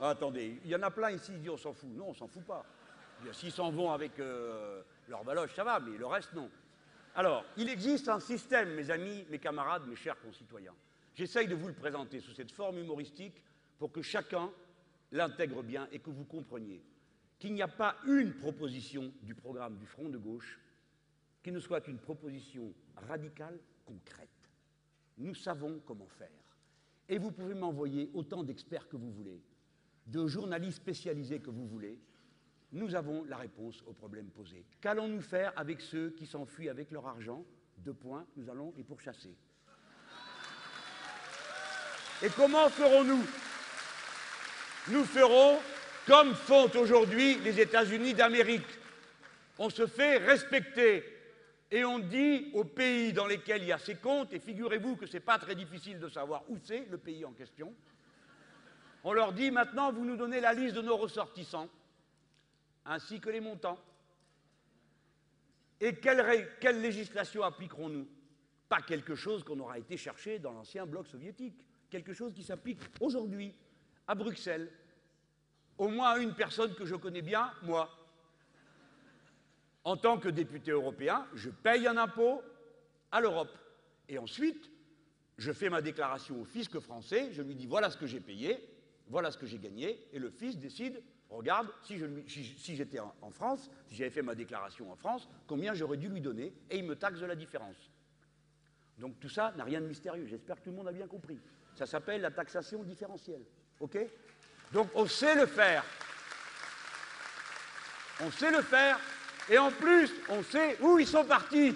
[0.00, 1.88] Attendez, il y en a plein ici on s'en fout.
[1.88, 2.64] Non, on s'en fout pas.
[3.32, 6.50] S'ils s'en vont avec euh, leur baloche, ça va, mais le reste, non.
[7.14, 10.74] Alors, il existe un système, mes amis, mes camarades, mes chers concitoyens.
[11.14, 13.42] J'essaye de vous le présenter sous cette forme humoristique
[13.78, 14.50] pour que chacun
[15.12, 16.82] l'intègre bien et que vous compreniez
[17.38, 20.58] qu'il n'y a pas une proposition du programme du Front de gauche
[21.42, 24.28] qui ne soit une proposition radicale, concrète.
[25.18, 26.28] Nous savons comment faire.
[27.08, 29.40] Et vous pouvez m'envoyer autant d'experts que vous voulez,
[30.06, 32.00] de journalistes spécialisés que vous voulez.
[32.72, 34.66] Nous avons la réponse aux problèmes posés.
[34.80, 37.44] Qu'allons-nous faire avec ceux qui s'enfuient avec leur argent?
[37.78, 39.36] Deux points, nous allons les pourchasser.
[42.22, 43.22] Et comment ferons-nous?
[44.88, 45.58] Nous ferons
[46.06, 48.66] comme font aujourd'hui les États-Unis d'Amérique.
[49.58, 51.04] On se fait respecter
[51.70, 55.06] et on dit aux pays dans lesquels il y a ces comptes, et figurez-vous que
[55.06, 57.74] ce n'est pas très difficile de savoir où c'est le pays en question,
[59.02, 61.68] on leur dit maintenant vous nous donnez la liste de nos ressortissants,
[62.84, 63.80] ainsi que les montants.
[65.80, 68.06] Et quelle, législation appliquerons-nous?
[68.68, 71.54] Pas quelque chose qu'on aura été chercher dans l'ancien bloc soviétique,
[71.90, 73.54] quelque chose qui s'applique aujourd'hui
[74.06, 74.70] à Bruxelles,
[75.78, 77.90] au moins à une personne que je connais bien, moi.
[79.84, 82.42] En tant que député européen, je paye un impôt
[83.12, 83.56] à l'Europe.
[84.08, 84.70] Et ensuite,
[85.38, 88.58] je fais ma déclaration au fisc français, je lui dis voilà ce que j'ai payé,
[89.08, 93.96] voilà ce que j'ai gagné, et le fisc décide, regarde, si, j'étais en, France, si
[93.96, 97.20] j'avais fait ma déclaration en France, combien j'aurais dû lui donner, et il me taxe
[97.20, 97.90] de la différence.
[98.98, 101.38] Donc tout ça n'a rien de mystérieux, j'espère que tout le monde a bien compris.
[101.74, 103.44] Ça s'appelle la taxation différentielle.
[103.80, 103.98] OK?
[104.72, 105.84] Donc on sait le faire.
[108.20, 108.98] On sait le faire.
[109.48, 111.74] Et en plus, on sait où ils sont partis.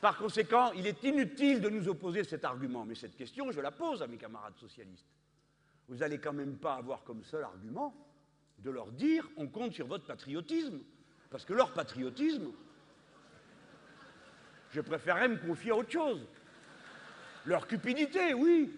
[0.00, 2.84] Par conséquent, il est inutile de nous opposer cet argument.
[2.84, 5.06] Mais cette question, je la pose à mes camarades socialistes.
[5.88, 7.94] Vous n'allez quand même pas avoir comme seul argument
[8.58, 10.78] de leur dire on compte sur votre patriotisme.
[11.30, 12.52] Parce que leur patriotisme,
[14.70, 16.20] je préférerais me confier à autre chose.
[17.44, 18.70] Leur cupidité, oui,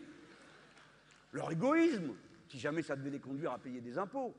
[1.33, 2.15] leur égoïsme,
[2.49, 4.35] si jamais ça devait les conduire à payer des impôts.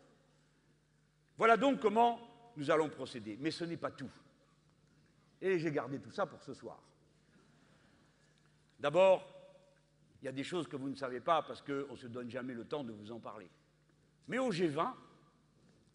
[1.38, 2.20] Voilà donc comment
[2.58, 3.38] nous allons procéder.
[3.40, 4.12] Mais ce n'est pas tout.
[5.42, 6.82] Et j'ai gardé tout ça pour ce soir.
[8.80, 9.28] D'abord,
[10.22, 12.30] il y a des choses que vous ne savez pas parce qu'on ne se donne
[12.30, 13.50] jamais le temps de vous en parler.
[14.28, 14.94] Mais au G20,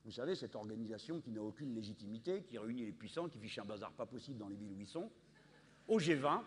[0.05, 3.65] vous savez, cette organisation qui n'a aucune légitimité, qui réunit les puissants, qui fiche un
[3.65, 5.11] bazar pas possible dans les villes où ils sont,
[5.89, 6.43] au G20,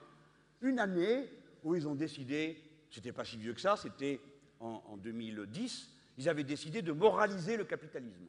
[0.62, 1.30] une année
[1.64, 2.58] où ils ont décidé,
[2.90, 4.20] c'était pas si vieux que ça, c'était
[4.60, 8.26] en, 2010, ils avaient décidé de moraliser le capitalisme.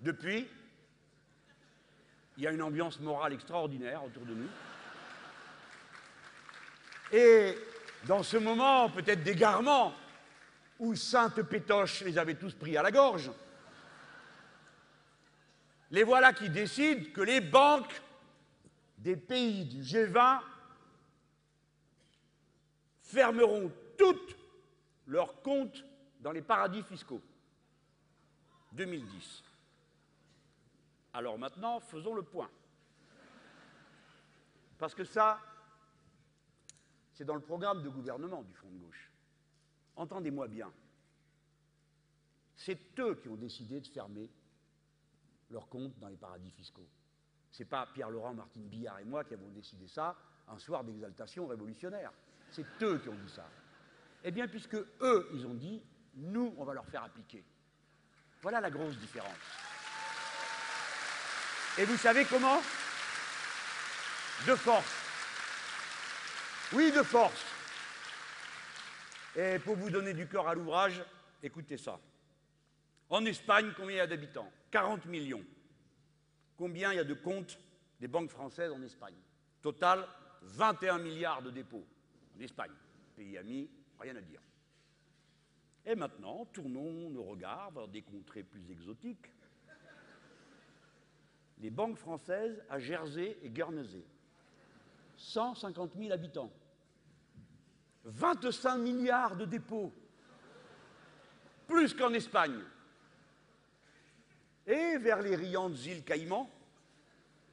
[0.00, 0.46] Depuis,
[2.36, 4.48] il y a une ambiance morale extraordinaire autour de nous.
[7.12, 7.56] Et
[8.06, 9.94] dans ce moment peut-être d'égarement,
[10.78, 13.30] où Sainte Pétoche les avait tous pris à la gorge,
[15.90, 18.02] les voilà qui décident que les banques
[18.98, 20.40] des pays du G20
[23.06, 24.36] fermeront toutes
[25.06, 25.84] leurs comptes
[26.20, 27.22] dans les paradis fiscaux.
[28.72, 29.42] 2010.
[31.14, 32.50] Alors maintenant, faisons le point.
[34.76, 35.40] Parce que ça,
[37.14, 39.10] c'est dans le programme de gouvernement du Front de gauche.
[39.94, 40.70] Entendez-moi bien.
[42.56, 44.28] C'est eux qui ont décidé de fermer
[45.50, 46.88] leurs comptes dans les paradis fiscaux.
[47.50, 50.16] Ce n'est pas Pierre-Laurent, Martine Billard et moi qui avons décidé ça
[50.48, 52.12] un soir d'exaltation révolutionnaire.
[52.56, 53.46] C'est eux qui ont dit ça.
[54.24, 55.82] Eh bien, puisque eux, ils ont dit,
[56.14, 57.44] nous, on va leur faire appliquer.
[58.40, 59.36] Voilà la grosse différence.
[61.76, 62.56] Et vous savez comment?
[64.46, 64.90] De force.
[66.72, 67.44] Oui, de force.
[69.36, 71.04] Et pour vous donner du cœur à l'ouvrage,
[71.42, 72.00] écoutez ça.
[73.10, 74.50] En Espagne, combien il y a d'habitants?
[74.70, 75.44] 40 millions.
[76.56, 77.58] Combien il y a de comptes
[78.00, 79.16] des banques françaises en Espagne?
[79.60, 80.08] Total,
[80.40, 81.86] 21 milliards de dépôts
[82.36, 82.72] en Espagne.
[83.16, 83.68] Pays ami,
[83.98, 84.40] rien à dire.
[85.84, 89.30] Et maintenant, tournons nos regards vers des contrées plus exotiques.
[91.58, 94.04] Les banques françaises à Jersey et Guernesey.
[95.16, 96.50] 150 000 habitants.
[98.04, 99.92] 25 milliards de dépôts.
[101.66, 102.60] Plus qu'en Espagne.
[104.66, 106.50] Et vers les riantes îles Caïmans,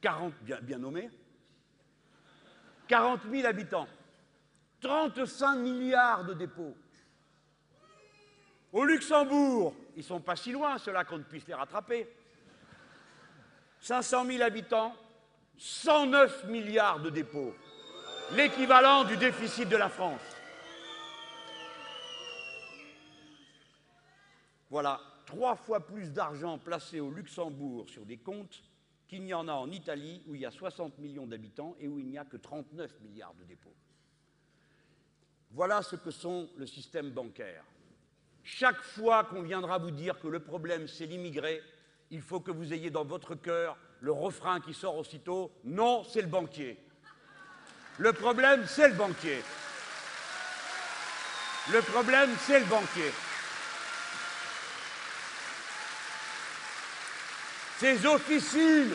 [0.01, 1.09] 40 bien, bien nommés,
[2.87, 3.87] 40 000 habitants,
[4.83, 6.75] 35 milliards de dépôts.
[8.73, 12.07] Au Luxembourg, ils ne sont pas si loin, ceux-là, qu'on ne puisse les rattraper.
[13.79, 14.95] 500 000 habitants,
[15.57, 17.53] 109 milliards de dépôts,
[18.31, 20.21] l'équivalent du déficit de la France.
[24.69, 28.63] Voilà trois fois plus d'argent placé au Luxembourg sur des comptes
[29.07, 31.99] qu'il n'y en a en Italie, où il y a 60 millions d'habitants et où
[31.99, 33.75] il n'y a que 39 milliards de dépôts.
[35.53, 37.63] Voilà ce que sont le système bancaire.
[38.43, 41.61] Chaque fois qu'on viendra vous dire que le problème c'est l'immigré,
[42.09, 46.21] il faut que vous ayez dans votre cœur le refrain qui sort aussitôt Non, c'est
[46.21, 46.77] le banquier.
[47.99, 49.41] Le problème, c'est le banquier.
[51.71, 53.11] Le problème, c'est le banquier.
[57.77, 58.93] Ces officines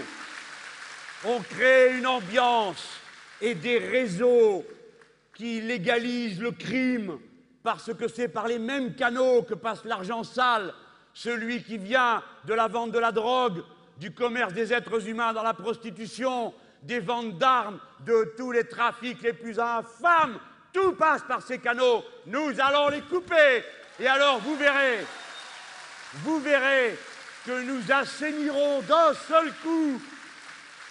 [1.24, 3.00] ont créé une ambiance
[3.40, 4.64] et des réseaux
[5.38, 7.16] qui légalisent le crime
[7.62, 10.74] parce que c'est par les mêmes canaux que passe l'argent sale,
[11.14, 13.62] celui qui vient de la vente de la drogue,
[13.98, 19.22] du commerce des êtres humains dans la prostitution, des ventes d'armes, de tous les trafics
[19.22, 20.40] les plus infâmes.
[20.72, 22.04] Tout passe par ces canaux.
[22.26, 23.62] Nous allons les couper.
[24.00, 25.04] Et alors, vous verrez,
[26.14, 26.98] vous verrez
[27.46, 30.00] que nous assainirons d'un seul coup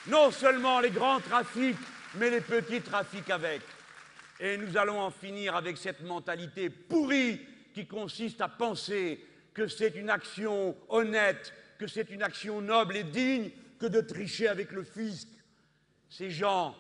[0.08, 1.78] non seulement les grands trafics,
[2.16, 3.62] mais les petits trafics avec.
[4.40, 7.42] Et nous allons en finir avec cette mentalité pourrie
[7.74, 9.24] qui consiste à penser
[9.54, 14.48] que c'est une action honnête, que c'est une action noble et digne que de tricher
[14.48, 15.28] avec le fisc.
[16.10, 16.76] Ces gens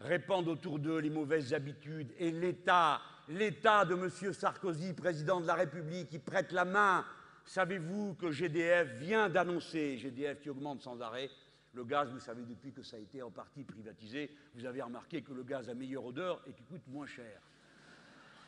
[0.00, 4.32] répandent autour d'eux les mauvaises habitudes et l'État, l'État de M.
[4.32, 7.04] Sarkozy, président de la République, qui prête la main
[7.46, 11.30] Savez-vous que GDF vient d'annoncer, GDF qui augmente sans arrêt,
[11.74, 15.22] le gaz, vous savez, depuis que ça a été en partie privatisé, vous avez remarqué
[15.22, 17.40] que le gaz a meilleure odeur et qu'il coûte moins cher.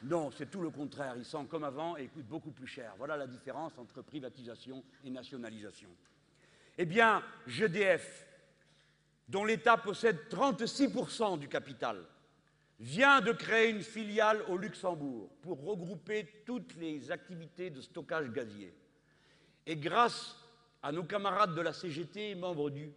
[0.04, 1.14] Non, c'est tout le contraire.
[1.16, 2.94] Il sent comme avant et il coûte beaucoup plus cher.
[2.98, 5.88] Voilà la différence entre privatisation et nationalisation.
[6.78, 8.26] Eh bien, GDF,
[9.28, 12.04] dont l'État possède 36% du capital,
[12.78, 18.74] vient de créer une filiale au Luxembourg pour regrouper toutes les activités de stockage gazier.
[19.66, 20.36] Et grâce
[20.82, 22.92] à nos camarades de la CGT, membres du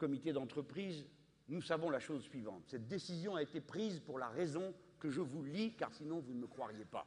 [0.00, 1.06] comité d'entreprise,
[1.48, 2.64] nous savons la chose suivante.
[2.66, 6.32] Cette décision a été prise pour la raison que je vous lis, car sinon vous
[6.32, 7.06] ne me croiriez pas.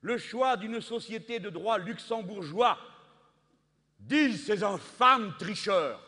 [0.00, 2.76] Le choix d'une société de droit luxembourgeois,
[4.00, 6.02] disent ces infâmes tricheurs,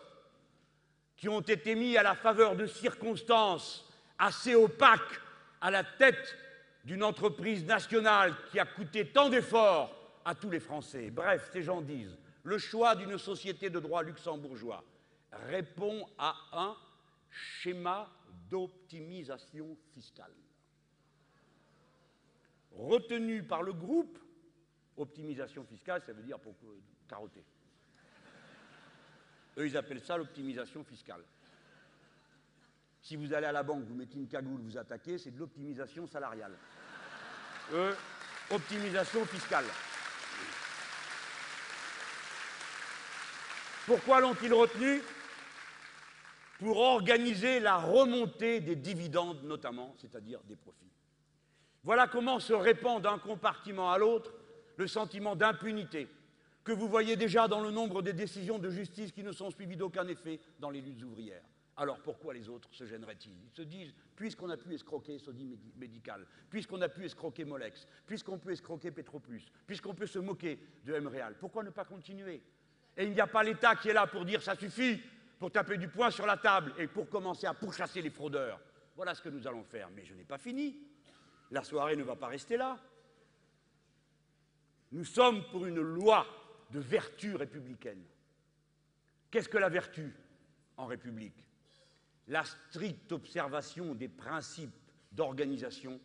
[1.17, 3.89] qui ont été mis à la faveur de circonstances
[4.19, 5.21] assez opaques
[5.61, 6.37] à la tête
[6.85, 11.11] d'une entreprise nationale qui a coûté tant d'efforts à tous les Français.
[11.11, 14.85] Bref, ces gens disent le choix d'une société de droit luxembourgeois
[15.49, 16.77] répond à un
[17.31, 18.11] schéma
[18.51, 20.33] d'optimisation fiscale.
[22.73, 24.19] Retenu par le groupe,
[24.97, 26.55] optimisation fiscale, ça veut dire pour
[27.09, 27.45] carotter.
[29.59, 31.23] Eux, ils appellent ça l'optimisation fiscale.
[33.01, 36.07] Si vous allez à la banque, vous mettez une cagoule, vous attaquez, c'est de l'optimisation
[36.07, 36.57] salariale.
[37.73, 37.97] Eux,
[38.51, 39.67] optimisation fiscale.
[43.87, 45.03] Pourquoi l'ont-ils retenu?
[46.59, 50.91] Pour organiser la remontée des dividendes notamment, c'est-à-dire des profits.
[51.83, 54.33] Voilà comment se répand d'un compartiment à l'autre
[54.77, 56.09] le sentiment d'impunité
[56.65, 59.77] que vous voyez déjà dans le nombre des décisions de justice qui ne sont suivies
[59.77, 61.45] d'aucun effet dans les luttes ouvrières.
[61.77, 63.33] Alors pourquoi les autres se gêneraient-ils?
[63.33, 68.39] Ils se disent, puisqu'on a pu escroquer Sodi Médical, puisqu'on a pu escroquer Molex, puisqu'on
[68.39, 72.41] peut escroquer Petroplus, puisqu'on peut se moquer de MREAL, pourquoi ne pas continuer?
[72.97, 75.01] Et il n'y a pas l'État qui est là pour dire ça suffit,
[75.39, 78.61] pour taper du poing sur la table et pour commencer à pourchasser les fraudeurs.
[78.97, 79.91] Voilà ce que nous allons faire.
[79.91, 80.79] Mais je n'ai pas fini.
[81.51, 82.79] La soirée ne va pas rester là.
[84.93, 86.27] Nous sommes pour une loi
[86.71, 88.05] de vertu républicaine.
[89.31, 90.15] Qu'est-ce que la vertu
[90.77, 91.45] en République?
[92.29, 94.75] La stricte observation des principes
[95.11, 96.01] d'organisation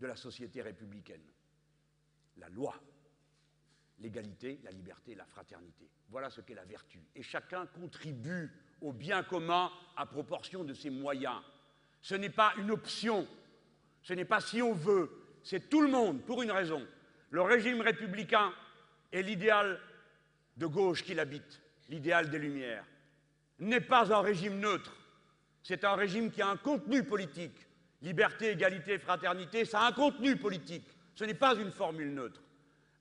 [0.00, 1.22] de la société républicaine.
[2.36, 2.74] La loi,
[4.00, 5.88] l'égalité, la liberté, la fraternité.
[6.10, 7.00] Voilà ce qu'est la vertu.
[7.14, 11.40] Et chacun contribue au bien commun à proportion de ses moyens.
[12.00, 13.26] Ce n'est pas une option,
[14.02, 15.10] ce n'est pas si on veut,
[15.42, 16.86] c'est tout le monde pour une raison.
[17.30, 18.52] Le régime républicain
[19.12, 19.80] est l'idéal
[20.56, 22.84] de gauche qui l'habite, l'idéal des Lumières.
[23.58, 24.96] N'est pas un régime neutre,
[25.62, 27.66] c'est un régime qui a un contenu politique.
[28.00, 30.86] Liberté, égalité, fraternité, ça a un contenu politique.
[31.16, 32.40] Ce n'est pas une formule neutre.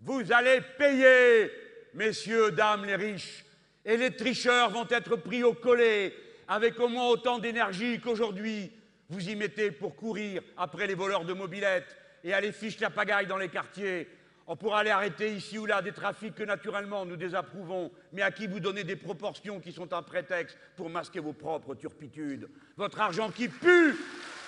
[0.01, 1.51] Vous allez payer,
[1.93, 3.43] messieurs, dames, les riches,
[3.83, 6.13] et les tricheurs vont être pris au collet
[6.47, 8.71] avec au moins autant d'énergie qu'aujourd'hui
[9.09, 13.27] vous y mettez pour courir après les voleurs de mobilettes et aller ficher la pagaille
[13.27, 14.07] dans les quartiers.
[14.45, 18.31] On pourra aller arrêter ici ou là des trafics que naturellement nous désapprouvons, mais à
[18.31, 22.47] qui vous donnez des proportions qui sont un prétexte pour masquer vos propres turpitudes?
[22.77, 23.95] Votre argent qui pue,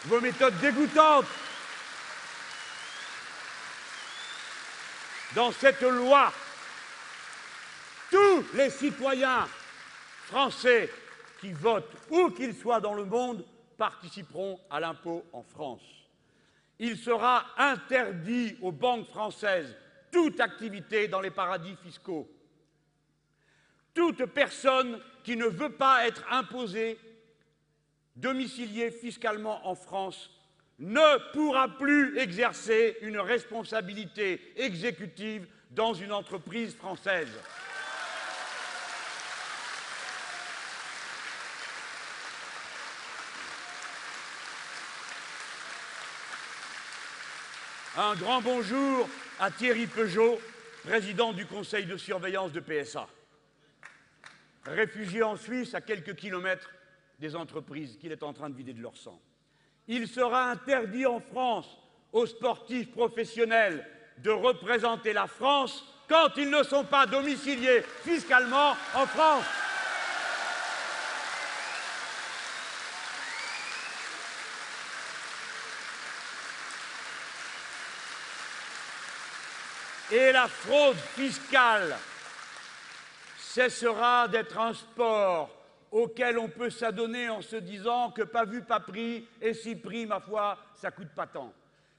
[0.06, 1.26] vos méthodes dégoûtantes.
[5.36, 6.34] Dans cette loi,
[8.10, 9.48] tous les citoyens
[10.26, 10.90] français
[11.40, 13.46] qui votent, où qu'ils soient dans le monde,
[13.78, 15.84] participeront à l'impôt en France.
[16.80, 19.76] Il sera interdit aux banques françaises
[20.12, 22.28] toute activité dans les paradis fiscaux.
[23.94, 26.98] Toute personne qui ne veut pas être imposée,
[28.16, 30.32] domiciliée fiscalement en France,
[30.80, 37.30] ne pourra plus exercer une responsabilité exécutive dans une entreprise française.
[47.98, 49.10] Un grand bonjour
[49.40, 50.40] à Thierry Peugeot,
[50.86, 53.08] président du conseil de surveillance de PSA.
[54.66, 56.70] Réfugié en Suisse, à quelques kilomètres
[57.20, 59.20] des entreprises qu'il est en train de vider de leur sang.
[59.92, 61.66] Il sera interdit en France
[62.14, 63.84] aux sportifs professionnels
[64.20, 69.46] de représenter la France quand ils ne sont pas domiciliés fiscalement en France.
[80.12, 81.98] Et la fraude fiscale
[83.40, 85.59] cessera d'être un sport
[85.92, 90.06] auquel on peut s'adonner en se disant que pas vu, pas pris, et si pris,
[90.06, 91.54] ma foi, ça coûte pas tant.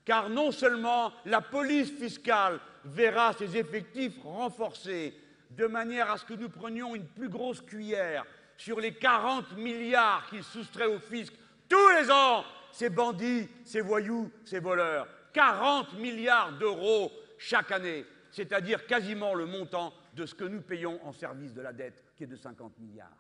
[0.05, 5.15] Car non seulement la police fiscale verra ses effectifs renforcés,
[5.51, 8.25] de manière à ce que nous prenions une plus grosse cuillère
[8.57, 11.33] sur les 40 milliards qu'ils soustraient au fisc
[11.69, 15.07] tous les ans, ces bandits, ces voyous, ces voleurs.
[15.33, 21.13] 40 milliards d'euros chaque année, c'est-à-dire quasiment le montant de ce que nous payons en
[21.13, 23.20] service de la dette, qui est de 50 milliards.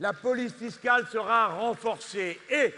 [0.00, 2.74] La police fiscale sera renforcée et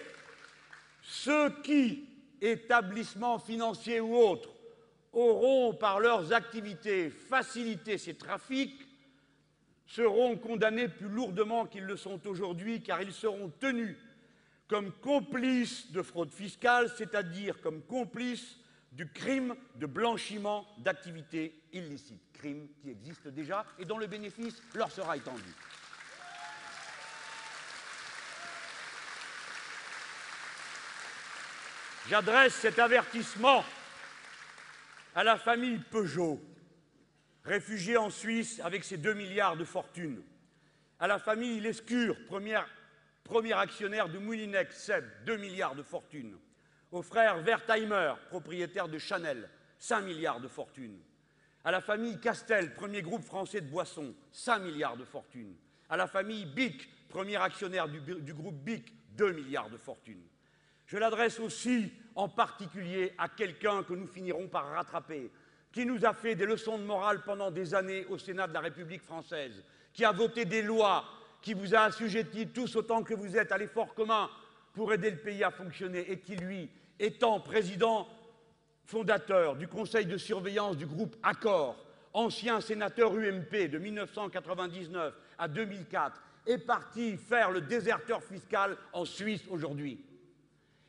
[1.03, 2.09] ceux qui,
[2.41, 4.51] établissements financiers ou autres,
[5.13, 8.87] auront par leurs activités facilité ces trafics
[9.87, 13.97] seront condamnés plus lourdement qu'ils le sont aujourd'hui car ils seront tenus
[14.69, 18.59] comme complices de fraude fiscale, c'est-à-dire comme complices
[18.93, 24.91] du crime de blanchiment d'activités illicites, crime qui existe déjà et dont le bénéfice leur
[24.91, 25.55] sera étendu.
[32.09, 33.65] J'adresse cet avertissement
[35.17, 36.41] à la famille Peugeot,
[37.45, 40.23] réfugiée en Suisse avec ses 2 milliards de fortune,
[41.01, 46.39] à la famille Lescure, premier actionnaire de Moulinex, Seb, 2 milliards de fortune,
[46.93, 49.51] aux frères Wertheimer, propriétaires de Chanel,
[49.81, 51.01] 5 milliards de fortune,
[51.65, 55.57] à la famille Castel, premier groupe français de boissons, 5 milliards de fortune,
[55.89, 60.23] à la famille Bic, premier actionnaire du, du groupe Bic, 2 milliards de fortune.
[60.87, 65.31] Je l'adresse aussi en particulier à quelqu'un que nous finirons par rattraper,
[65.73, 68.61] qui nous a fait des leçons de morale pendant des années au Sénat de la
[68.61, 71.05] République française, qui a voté des lois,
[71.43, 74.31] qui vous a assujettis tous autant que vous êtes à l'effort commun
[74.73, 76.71] pour aider le pays à fonctionner, et qui, lui,
[77.01, 78.09] étant président
[78.85, 86.23] fondateur du conseil de surveillance du groupe Accor, ancien sénateur UMP de 1999 à 2004,
[86.47, 90.01] est parti faire le déserteur fiscal en Suisse aujourd'hui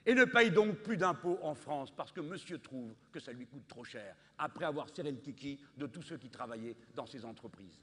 [0.07, 3.45] et ne paye donc plus d'impôts en France parce que monsieur trouve que ça lui
[3.45, 7.25] coûte trop cher, après avoir serré le kiki de tous ceux qui travaillaient dans ces
[7.25, 7.81] entreprises.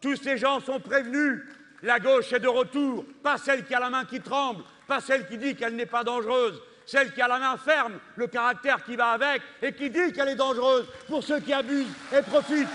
[0.00, 1.42] Tous ces gens sont prévenus.
[1.82, 5.28] La gauche est de retour, pas celle qui a la main qui tremble, pas celle
[5.28, 8.96] qui dit qu'elle n'est pas dangereuse, celle qui a la main ferme, le caractère qui
[8.96, 12.68] va avec et qui dit qu'elle est dangereuse pour ceux qui abusent et profitent.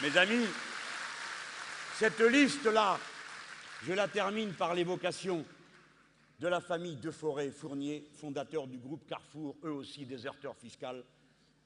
[0.00, 0.46] Mes amis,
[1.94, 3.00] cette liste-là,
[3.82, 5.44] je la termine par l'évocation
[6.38, 11.02] de la famille de Fournier, fondateur du groupe Carrefour, eux aussi déserteurs fiscaux,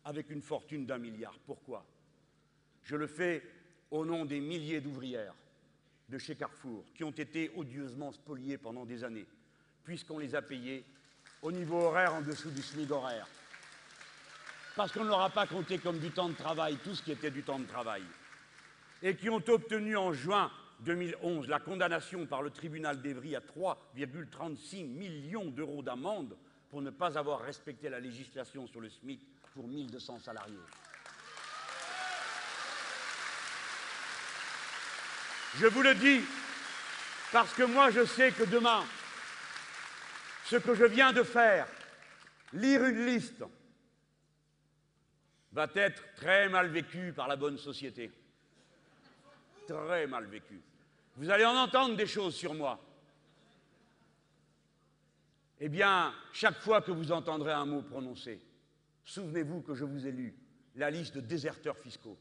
[0.07, 1.35] avec une fortune d'un milliard.
[1.45, 1.85] Pourquoi?
[2.85, 3.43] Je le fais
[3.91, 5.35] au nom des milliers d'ouvrières
[6.09, 9.27] de chez Carrefour qui ont été odieusement spoliées pendant des années,
[9.85, 10.87] puisqu'on les a payées
[11.43, 13.27] au niveau horaire en dessous du SMIC horaire.
[14.75, 17.13] Parce qu'on ne leur a pas compté comme du temps de travail tout ce qui
[17.13, 18.03] était du temps de travail
[19.03, 20.51] et qui ont obtenu en juin
[20.81, 26.37] 2011 la condamnation par le tribunal d'Evry à 3,36 millions d'euros d'amende
[26.71, 29.21] pour ne pas avoir respecté la législation sur le SMIC
[29.55, 30.57] pour 1200 salariés.
[35.59, 36.21] Je vous le dis
[37.31, 38.85] parce que moi je sais que demain,
[40.45, 41.67] ce que je viens de faire,
[42.53, 43.45] lire une liste,
[45.53, 48.11] va être très mal vécu par la bonne société
[49.67, 50.61] très mal vécu.
[51.17, 52.81] Vous allez en entendre des choses sur moi.
[55.61, 58.41] Eh bien, chaque fois que vous entendrez un mot prononcé,
[59.05, 60.35] souvenez-vous que je vous ai lu
[60.75, 62.19] la liste de déserteurs fiscaux.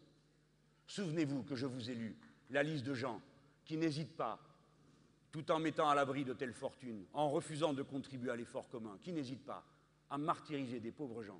[0.85, 2.15] Souvenez-vous que je vous ai lu
[2.49, 3.21] la liste de gens
[3.65, 4.37] qui n'hésitent pas,
[5.31, 8.97] tout en mettant à l'abri de telles fortunes, en refusant de contribuer à l'effort commun,
[9.01, 9.63] qui n'hésitent pas
[10.09, 11.39] à martyriser des pauvres gens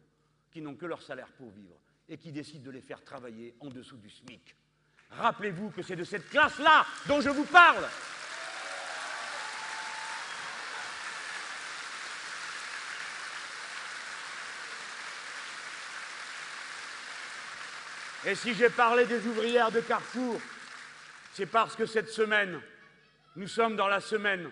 [0.52, 1.76] qui n'ont que leur salaire pour vivre
[2.10, 4.56] et qui décident de les faire travailler en dessous du SMIC.
[5.18, 7.86] Rappelez-vous que c'est de cette classe-là dont je vous parle.
[18.26, 20.40] Et si j'ai parlé des ouvrières de Carrefour,
[21.34, 22.62] c'est parce que cette semaine,
[23.36, 24.52] nous sommes dans la semaine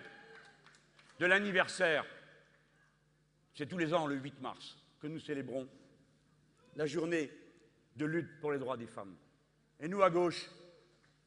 [1.20, 2.04] de l'anniversaire.
[3.54, 5.68] C'est tous les ans, le 8 mars, que nous célébrons
[6.76, 7.30] la journée
[7.96, 9.14] de lutte pour les droits des femmes.
[9.80, 10.48] Et nous, à gauche,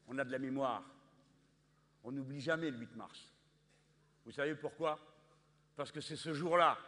[0.06, 0.84] on a de la mémoire.
[2.04, 3.30] On n'oublie jamais le 8 mars.
[4.24, 4.98] Vous savez pourquoi?
[5.76, 6.78] Parce que c'est ce jour-là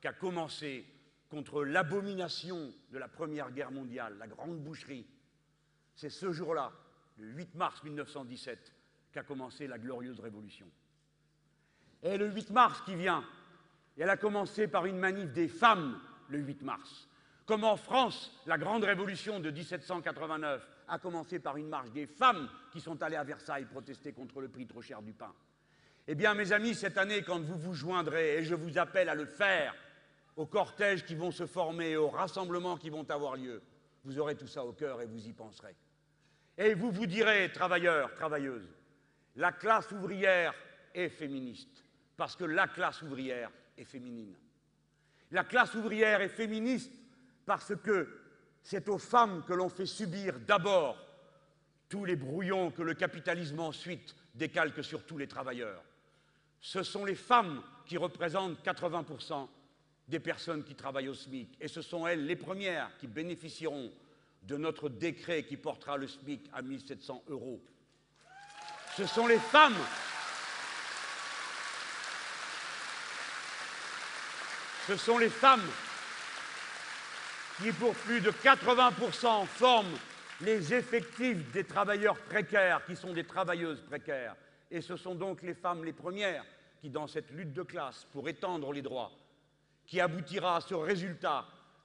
[0.00, 0.84] qu'a commencé
[1.30, 5.06] contre l'abomination de la Première Guerre mondiale, la Grande Boucherie.
[5.94, 6.72] C'est ce jour-là,
[7.18, 8.72] le 8 mars 1917,
[9.12, 10.66] qu'a commencé la glorieuse Révolution.
[12.02, 13.24] Et le 8 mars qui vient,
[13.96, 17.08] elle a commencé par une manif des femmes le 8 mars.
[17.46, 22.48] Comme en France, la grande révolution de 1789 a commencé par une marche des femmes
[22.70, 25.32] qui sont allées à Versailles protester contre le prix trop cher du pain.
[26.06, 29.14] Eh bien, mes amis, cette année, quand vous vous joindrez, et je vous appelle à
[29.14, 29.74] le faire,
[30.36, 33.62] aux cortèges qui vont se former, aux rassemblements qui vont avoir lieu,
[34.04, 35.76] vous aurez tout ça au cœur et vous y penserez.
[36.58, 38.68] Et vous vous direz, travailleurs, travailleuses,
[39.36, 40.54] la classe ouvrière
[40.94, 41.84] est féministe,
[42.16, 44.34] parce que la classe ouvrière est féminine.
[45.30, 46.92] La classe ouvrière est féministe
[47.46, 48.21] parce que
[48.62, 50.96] c'est aux femmes que l'on fait subir d'abord
[51.88, 55.82] tous les brouillons que le capitalisme ensuite décalque sur tous les travailleurs.
[56.60, 59.48] Ce sont les femmes qui représentent 80%
[60.08, 63.92] des personnes qui travaillent au SMIC, et ce sont elles les premières qui bénéficieront
[64.44, 67.60] de notre décret qui portera le SMIC à 1700 euros.
[68.96, 69.76] Ce sont les femmes
[74.86, 75.66] ce sont les femmes
[77.60, 79.98] qui, pour plus de 80%, forment
[80.40, 84.34] les effectifs des travailleurs précaires, qui sont des travailleuses précaires.
[84.70, 86.44] Et ce sont donc les femmes les premières
[86.80, 89.12] qui, dans cette lutte de classe pour étendre les droits,
[89.86, 91.44] qui aboutira à ce résultat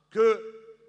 [0.10, 0.42] que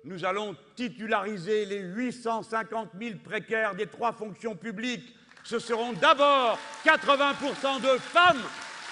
[0.05, 5.15] nous allons titulariser les 850 000 précaires des trois fonctions publiques.
[5.45, 8.43] Ce seront d'abord 80% de femmes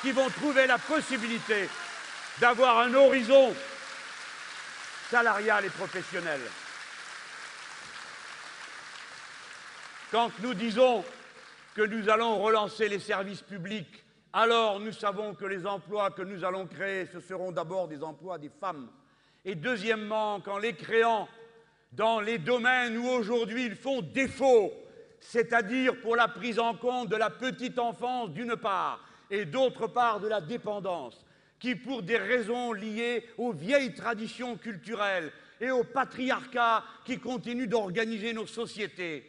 [0.02, 1.68] qui vont trouver la possibilité
[2.40, 3.54] d'avoir un horizon
[5.10, 6.40] salariale et professionnelle.
[10.10, 11.04] Quand nous disons
[11.74, 16.44] que nous allons relancer les services publics, alors nous savons que les emplois que nous
[16.44, 18.88] allons créer, ce seront d'abord des emplois des femmes.
[19.44, 21.28] Et deuxièmement, qu'en les créant
[21.92, 24.72] dans les domaines où aujourd'hui ils font défaut,
[25.20, 29.00] c'est-à-dire pour la prise en compte de la petite enfance d'une part,
[29.30, 31.25] et d'autre part de la dépendance,
[31.66, 38.32] qui, pour des raisons liées aux vieilles traditions culturelles et au patriarcat qui continue d'organiser
[38.32, 39.28] nos sociétés,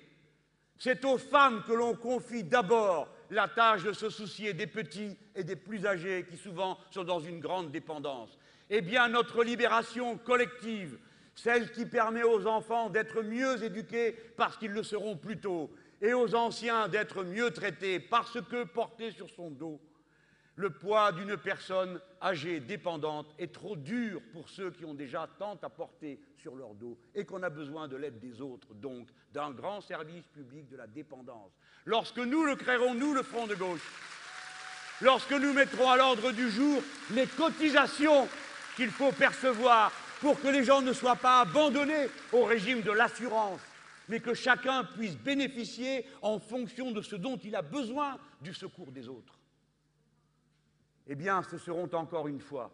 [0.77, 5.43] C'est aux femmes que l'on confie d'abord la tâche de se soucier des petits et
[5.43, 8.37] des plus âgés qui souvent sont dans une grande dépendance.
[8.69, 10.99] Eh bien, notre libération collective,
[11.33, 16.13] celle qui permet aux enfants d'être mieux éduqués parce qu'ils le seront plus tôt, et
[16.13, 19.81] aux anciens d'être mieux traités parce que porter sur son dos
[20.57, 25.57] le poids d'une personne âgée, dépendante, est trop dur pour ceux qui ont déjà tant
[25.61, 29.51] à porter sur leur dos et qu'on a besoin de l'aide des autres, donc d'un
[29.51, 31.51] grand service public de la dépendance.
[31.85, 33.87] Lorsque nous le créerons, nous, le Front de gauche,
[35.01, 36.81] lorsque nous mettrons à l'ordre du jour
[37.11, 38.27] les cotisations
[38.75, 39.91] qu'il faut percevoir
[40.21, 43.61] pour que les gens ne soient pas abandonnés au régime de l'assurance,
[44.09, 48.91] mais que chacun puisse bénéficier en fonction de ce dont il a besoin du secours
[48.91, 49.36] des autres
[51.07, 52.71] eh bien, ce seront encore une fois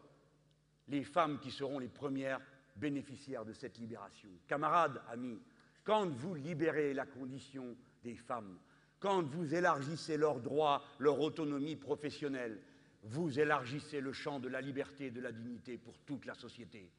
[0.87, 2.41] les femmes qui seront les premières
[2.75, 4.29] bénéficiaires de cette libération.
[4.47, 5.39] Camarades, amis,
[5.83, 8.57] quand vous libérez la condition des femmes,
[8.99, 12.59] quand vous élargissez leurs droits, leur autonomie professionnelle,
[13.03, 16.89] vous élargissez le champ de la liberté et de la dignité pour toute la société.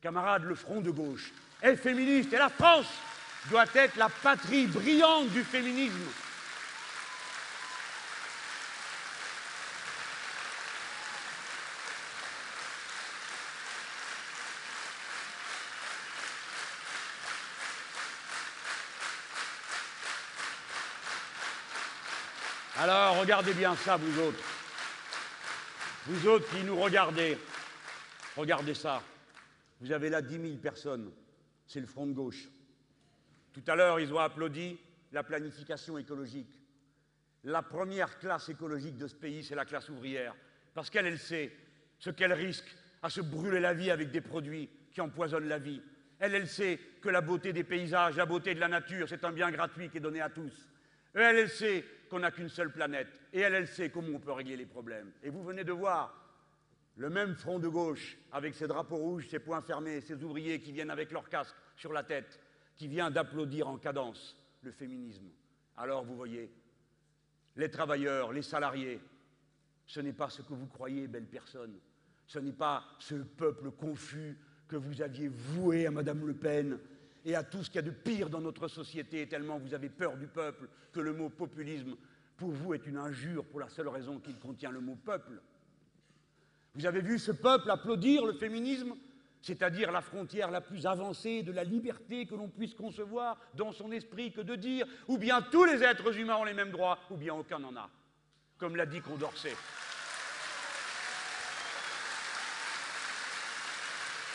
[0.00, 1.32] Camarades, le Front de gauche
[1.62, 2.92] est féministe et la France
[3.50, 6.10] doit être la patrie brillante du féminisme.
[22.78, 24.42] Alors, regardez bien ça, vous autres.
[26.06, 27.36] Vous autres qui nous regardez,
[28.34, 29.02] regardez ça.
[29.78, 31.12] Vous avez là 10 000 personnes.
[31.66, 32.48] C'est le front de gauche.
[33.52, 34.78] Tout à l'heure, ils ont applaudi
[35.12, 36.58] la planification écologique.
[37.44, 40.34] La première classe écologique de ce pays, c'est la classe ouvrière.
[40.72, 41.54] Parce qu'elle, elle sait
[41.98, 45.82] ce qu'elle risque à se brûler la vie avec des produits qui empoisonnent la vie.
[46.20, 49.32] Elle, elle sait que la beauté des paysages, la beauté de la nature, c'est un
[49.32, 50.54] bien gratuit qui est donné à tous.
[51.12, 53.08] Elle, elle sait qu'on n'a qu'une seule planète.
[53.32, 55.12] Et elle, elle sait comment on peut régler les problèmes?
[55.22, 56.22] Et vous venez de voir
[56.96, 60.72] le même front de gauche, avec ses drapeaux rouges, ses poings fermés, ses ouvriers qui
[60.72, 62.40] viennent avec leur casque sur la tête,
[62.76, 65.26] qui vient d'applaudir en cadence le féminisme.
[65.76, 66.50] Alors vous voyez,
[67.56, 69.00] les travailleurs, les salariés,
[69.86, 71.78] ce n'est pas ce que vous croyez, belle personne.
[72.26, 74.36] Ce n'est pas ce peuple confus
[74.66, 76.78] que vous aviez voué à Madame Le Pen
[77.26, 79.88] et à tout ce qu'il y a de pire dans notre société, tellement vous avez
[79.88, 81.96] peur du peuple que le mot populisme,
[82.36, 85.42] pour vous, est une injure pour la seule raison qu'il contient le mot peuple.
[86.76, 88.94] Vous avez vu ce peuple applaudir le féminisme,
[89.42, 93.90] c'est-à-dire la frontière la plus avancée de la liberté que l'on puisse concevoir dans son
[93.90, 97.16] esprit que de dire ou bien tous les êtres humains ont les mêmes droits, ou
[97.16, 97.90] bien aucun n'en a,
[98.56, 99.56] comme l'a dit Condorcet.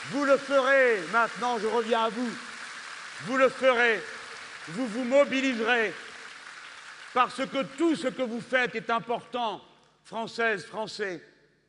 [0.10, 2.51] Vous le ferez, maintenant je reviens à vous,
[3.26, 4.00] vous le ferez,
[4.70, 5.94] vous vous mobiliserez,
[7.14, 9.62] parce que tout ce que vous faites est important,
[10.04, 11.22] Françaises, Français,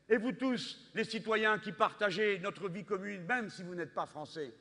[0.09, 4.07] et vous tous, les citoyens qui partagez notre vie commune, même si vous n'êtes pas
[4.07, 4.53] Français.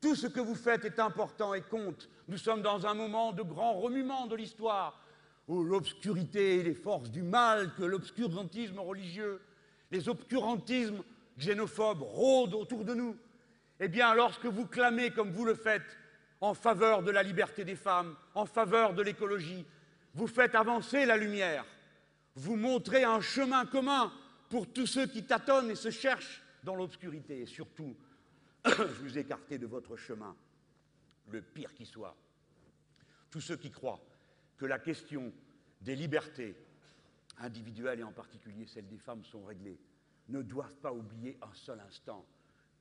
[0.00, 2.08] Tout ce que vous faites est important et compte.
[2.28, 5.00] Nous sommes dans un moment de grand remuement de l'histoire,
[5.48, 9.40] où l'obscurité et les forces du mal, que l'obscurantisme religieux,
[9.90, 11.02] les obscurantismes
[11.38, 13.16] xénophobes rôdent autour de nous.
[13.80, 15.96] Eh bien, lorsque vous clamez comme vous le faites
[16.40, 19.66] en faveur de la liberté des femmes, en faveur de l'écologie,
[20.14, 21.64] vous faites avancer la lumière,
[22.34, 24.12] vous montrez un chemin commun
[24.48, 27.40] pour tous ceux qui tâtonnent et se cherchent dans l'obscurité.
[27.40, 27.96] Et surtout,
[29.00, 30.36] vous écartez de votre chemin
[31.30, 32.16] le pire qui soit.
[33.30, 34.00] Tous ceux qui croient
[34.56, 35.32] que la question
[35.80, 36.56] des libertés
[37.38, 39.78] individuelles et en particulier celle des femmes sont réglées
[40.28, 42.24] ne doivent pas oublier un seul instant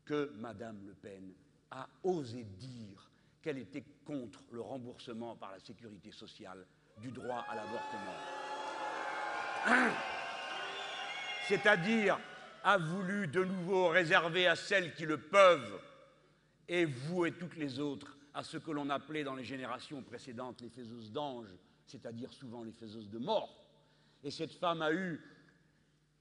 [0.08, 1.34] que Madame Le Pen
[1.72, 6.66] a osé dire qu'elle était contre le remboursement par la sécurité sociale
[6.98, 8.16] du droit à l'avortement.
[11.48, 12.18] C'est-à-dire
[12.64, 15.80] a voulu de nouveau réserver à celles qui le peuvent,
[16.68, 20.62] et vous et toutes les autres, à ce que l'on appelait dans les générations précédentes
[20.62, 21.54] les faiseuses d'anges,
[21.86, 23.50] c'est-à-dire souvent les faiseuses de mort.
[24.24, 25.22] Et cette femme a eu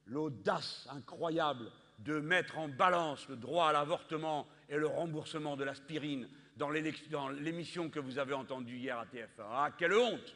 [0.06, 6.28] l'audace incroyable de mettre en balance le droit à l'avortement et le remboursement de l'aspirine
[6.56, 9.44] dans l'émission que vous avez entendue hier à TF1.
[9.50, 10.34] Ah, quelle honte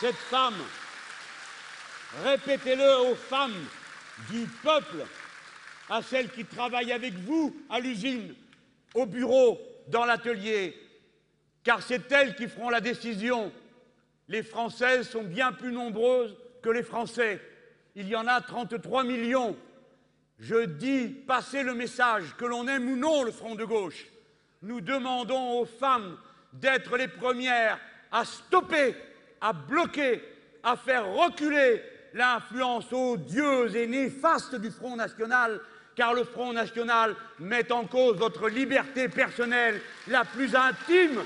[0.00, 0.60] Cette femme,
[2.24, 3.66] répétez-le aux femmes
[4.30, 5.06] du peuple,
[5.88, 8.34] à celles qui travaillent avec vous à l'usine,
[8.94, 10.76] au bureau, dans l'atelier,
[11.62, 13.52] car c'est elles qui feront la décision.
[14.28, 17.40] Les Françaises sont bien plus nombreuses que les Français.
[17.94, 19.54] Il y en a 33 millions.
[20.40, 24.06] Je dis, passez le message, que l'on aime ou non le Front de gauche.
[24.62, 26.16] nous demandons aux femmes
[26.54, 27.78] d'être les premières
[28.10, 28.94] à stopper,
[29.40, 30.22] à bloquer,
[30.62, 31.82] à faire reculer
[32.14, 35.60] l'influence odieuse et néfaste du Front National,
[35.94, 41.22] car le Front National met en cause votre liberté personnelle la plus intime,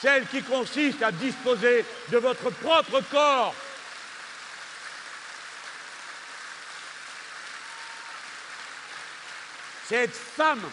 [0.00, 3.54] celle qui consiste à disposer de votre propre corps.
[9.88, 10.68] Cette femme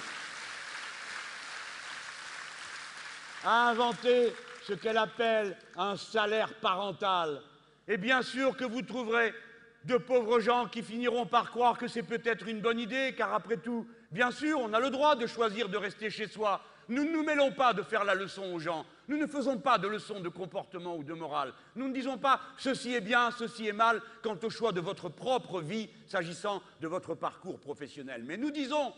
[3.46, 4.34] a inventé
[4.64, 7.40] ce qu'elle appelle un salaire parental.
[7.88, 9.36] Et bien sûr que vous trouverez
[9.84, 13.58] de pauvres gens qui finiront par croire que c'est peut-être une bonne idée, car après
[13.58, 16.60] tout, bien sûr, on a le droit de choisir de rester chez soi.
[16.90, 18.86] Nous ne nous mêlons pas de faire la leçon aux gens.
[19.08, 21.54] Nous ne faisons pas de leçons de comportement ou de morale.
[21.76, 25.10] Nous ne disons pas ceci est bien, ceci est mal quant au choix de votre
[25.10, 28.24] propre vie s'agissant de votre parcours professionnel.
[28.26, 28.94] Mais nous disons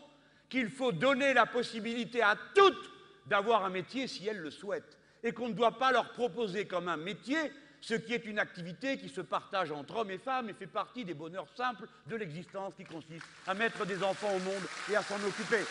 [0.48, 2.90] qu'il faut donner la possibilité à toutes
[3.26, 6.88] d'avoir un métier si elles le souhaitent et qu'on ne doit pas leur proposer comme
[6.88, 7.38] un métier
[7.80, 11.04] ce qui est une activité qui se partage entre hommes et femmes et fait partie
[11.04, 15.02] des bonheurs simples de l'existence qui consiste à mettre des enfants au monde et à
[15.02, 15.64] s'en occuper.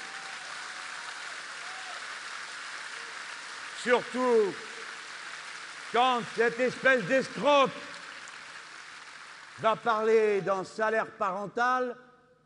[3.86, 4.52] Surtout
[5.94, 7.70] quand cette espèce d'escroc
[9.60, 11.96] va parler d'un salaire parental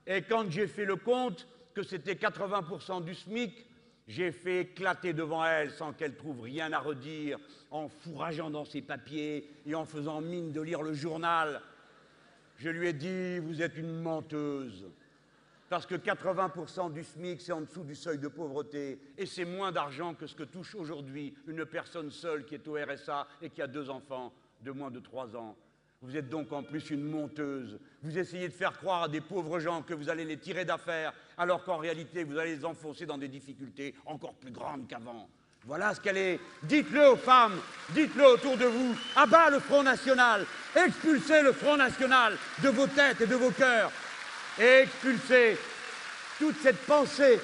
[0.05, 3.65] et quand j'ai fait le compte que c'était 80% du SMIC,
[4.05, 7.39] j'ai fait éclater devant elle sans qu'elle trouve rien à redire,
[7.71, 11.61] en fourrageant dans ses papiers et en faisant mine de lire le journal.
[12.57, 14.91] Je lui ai dit, vous êtes une menteuse.
[15.70, 18.99] Parce que 80% du SMIC, c'est en dessous du seuil de pauvreté.
[19.17, 22.74] Et c'est moins d'argent que ce que touche aujourd'hui une personne seule qui est au
[22.74, 25.55] RSA et qui a deux enfants de moins de trois ans.
[26.01, 27.78] Vous êtes donc en plus une monteuse.
[28.01, 31.13] Vous essayez de faire croire à des pauvres gens que vous allez les tirer d'affaires,
[31.38, 35.30] alors qu'en réalité, vous allez les enfoncer dans des difficultés encore plus grandes qu'avant.
[35.65, 36.39] Voilà ce qu'elle est.
[36.63, 37.59] Dites-le aux femmes,
[37.89, 38.95] dites-le autour de vous.
[39.17, 43.91] Abat le Front National, expulsez le Front National de vos têtes et de vos cœurs,
[44.58, 45.58] et expulsez
[46.38, 47.39] toute cette pensée.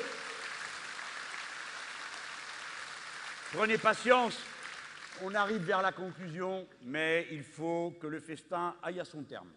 [3.54, 4.38] Prenez patience,
[5.22, 9.50] on arrive vers la conclusion, mais il faut que le festin aille à son terme.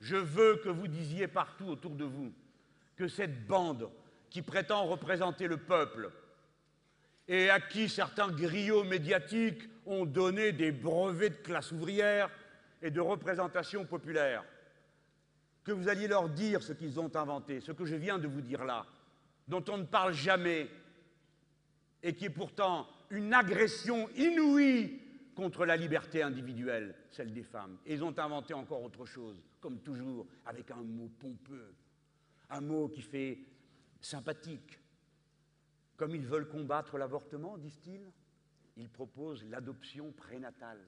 [0.00, 2.32] Je veux que vous disiez partout autour de vous
[2.96, 3.90] que cette bande
[4.30, 6.10] qui prétend représenter le peuple
[7.28, 12.30] et à qui certains griots médiatiques ont donné des brevets de classe ouvrière
[12.82, 14.44] et de représentation populaire,
[15.64, 18.40] que vous alliez leur dire ce qu'ils ont inventé, ce que je viens de vous
[18.40, 18.86] dire là,
[19.48, 20.68] dont on ne parle jamais,
[22.02, 25.00] et qui est pourtant une agression inouïe
[25.34, 27.78] contre la liberté individuelle, celle des femmes.
[27.86, 31.74] Et ils ont inventé encore autre chose, comme toujours, avec un mot pompeux,
[32.48, 33.38] un mot qui fait
[34.00, 34.78] sympathique.
[35.96, 38.10] Comme ils veulent combattre l'avortement, disent-ils,
[38.76, 40.80] ils proposent l'adoption prénatale.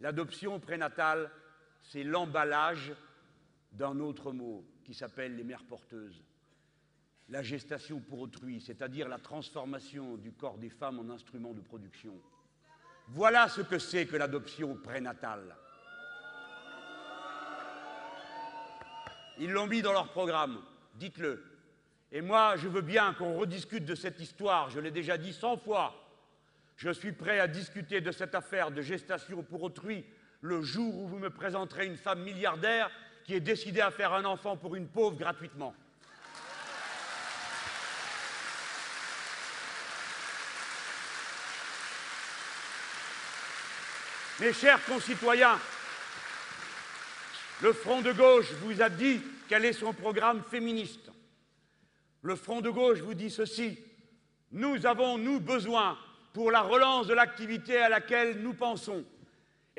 [0.00, 1.30] L'adoption prénatale,
[1.82, 2.92] c'est l'emballage
[3.72, 6.22] d'un autre mot qui s'appelle les mères porteuses
[7.30, 12.14] la gestation pour autrui, c'est-à-dire la transformation du corps des femmes en instrument de production.
[13.08, 15.56] Voilà ce que c'est que l'adoption prénatale.
[19.38, 20.60] Ils l'ont mis dans leur programme,
[20.94, 21.44] dites-le.
[22.10, 25.56] Et moi, je veux bien qu'on rediscute de cette histoire, je l'ai déjà dit cent
[25.58, 25.94] fois.
[26.76, 30.04] Je suis prêt à discuter de cette affaire de gestation pour autrui
[30.40, 32.90] le jour où vous me présenterez une femme milliardaire
[33.24, 35.74] qui est décidée à faire un enfant pour une pauvre gratuitement.
[44.40, 45.58] Mes chers concitoyens,
[47.60, 51.10] le Front de gauche vous a dit quel est son programme féministe.
[52.22, 53.78] Le Front de gauche vous dit ceci.
[54.52, 55.98] Nous avons, nous, besoin,
[56.32, 59.04] pour la relance de l'activité à laquelle nous pensons,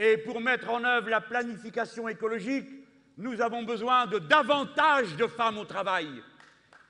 [0.02, 2.70] et pour mettre en œuvre la planification écologique,
[3.18, 6.08] nous avons besoin de davantage de femmes au travail.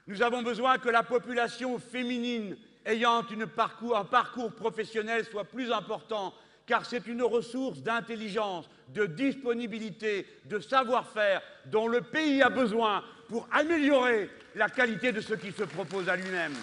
[0.05, 2.55] Nous avons besoin que la population féminine
[2.86, 6.36] ayant un parcours professionnel soit plus important
[6.68, 13.47] car c'est une ressource d'intelligence, de disponibilité, de savoir-faire dont le pays a besoin pour
[13.51, 16.53] améliorer la qualité de ce qui se propose à lui-même.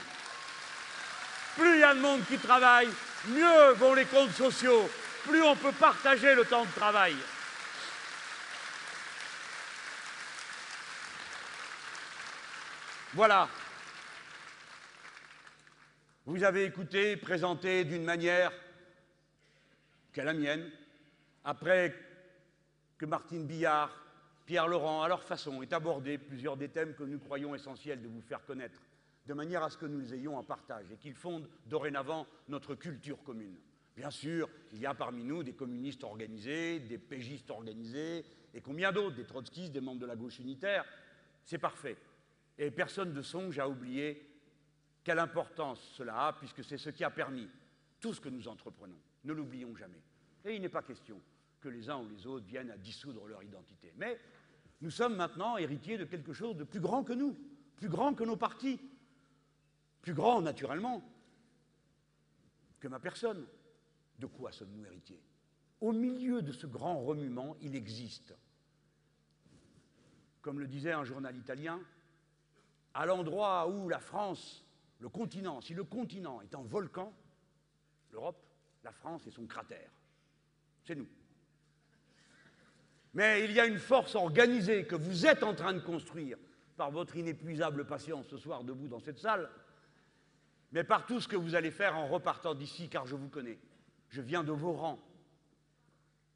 [1.57, 2.89] Plus il y a de monde qui travaille,
[3.31, 4.89] mieux vont les comptes sociaux,
[5.27, 7.15] plus on peut partager le temps de travail.
[13.15, 13.49] Voilà.
[16.27, 18.53] Vous avez écouté, présenté d'une manière
[20.13, 20.71] qu'à la mienne,
[21.45, 21.95] après
[22.99, 24.07] que Martine Billard
[24.47, 28.07] Pierre Laurent, à leur façon, est abordé plusieurs des thèmes que nous croyons essentiels de
[28.07, 28.81] vous faire connaître,
[29.27, 33.23] de manière à ce que nous ayons en partage et qu'ils fondent dorénavant notre culture
[33.25, 33.57] commune.
[33.97, 38.93] Bien sûr, il y a parmi nous des communistes organisés, des pégistes organisés, et combien
[38.93, 40.85] d'autres, des trotskistes, des membres de la gauche unitaire.
[41.43, 41.97] C'est parfait.
[42.59, 44.23] Et personne ne songe à oublier
[45.03, 47.49] quelle importance cela a, puisque c'est ce qui a permis
[48.01, 48.99] tout ce que nous entreprenons.
[49.25, 50.03] Ne l'oublions jamais.
[50.45, 51.21] Et il n'est pas question
[51.61, 53.93] que les uns ou les autres viennent à dissoudre leur identité.
[53.97, 54.21] Mais
[54.83, 57.37] nous sommes maintenant héritiers de quelque chose de plus grand que nous,
[57.77, 58.79] plus grand que nos partis,
[60.03, 61.03] plus grand naturellement
[62.79, 63.47] que ma personne.
[64.19, 65.23] De quoi sommes-nous héritiers?
[65.81, 68.35] Au milieu de ce grand remuement, il existe,
[70.41, 71.81] comme le disait un journal italien,
[72.95, 74.65] à l'endroit où la France,
[75.01, 77.13] le continent, si le continent est un volcan,
[78.11, 78.43] l'Europe,
[78.83, 79.91] la France est son cratère.
[80.85, 81.09] C'est nous.
[83.13, 86.39] Mais il y a une force organisée que vous êtes en train de construire
[86.77, 89.51] par votre inépuisable patience ce soir debout dans cette salle,
[90.73, 93.59] mais par tout ce que vous allez faire en repartant d'ici, car je vous connais.
[94.09, 95.01] Je viens de vos rangs.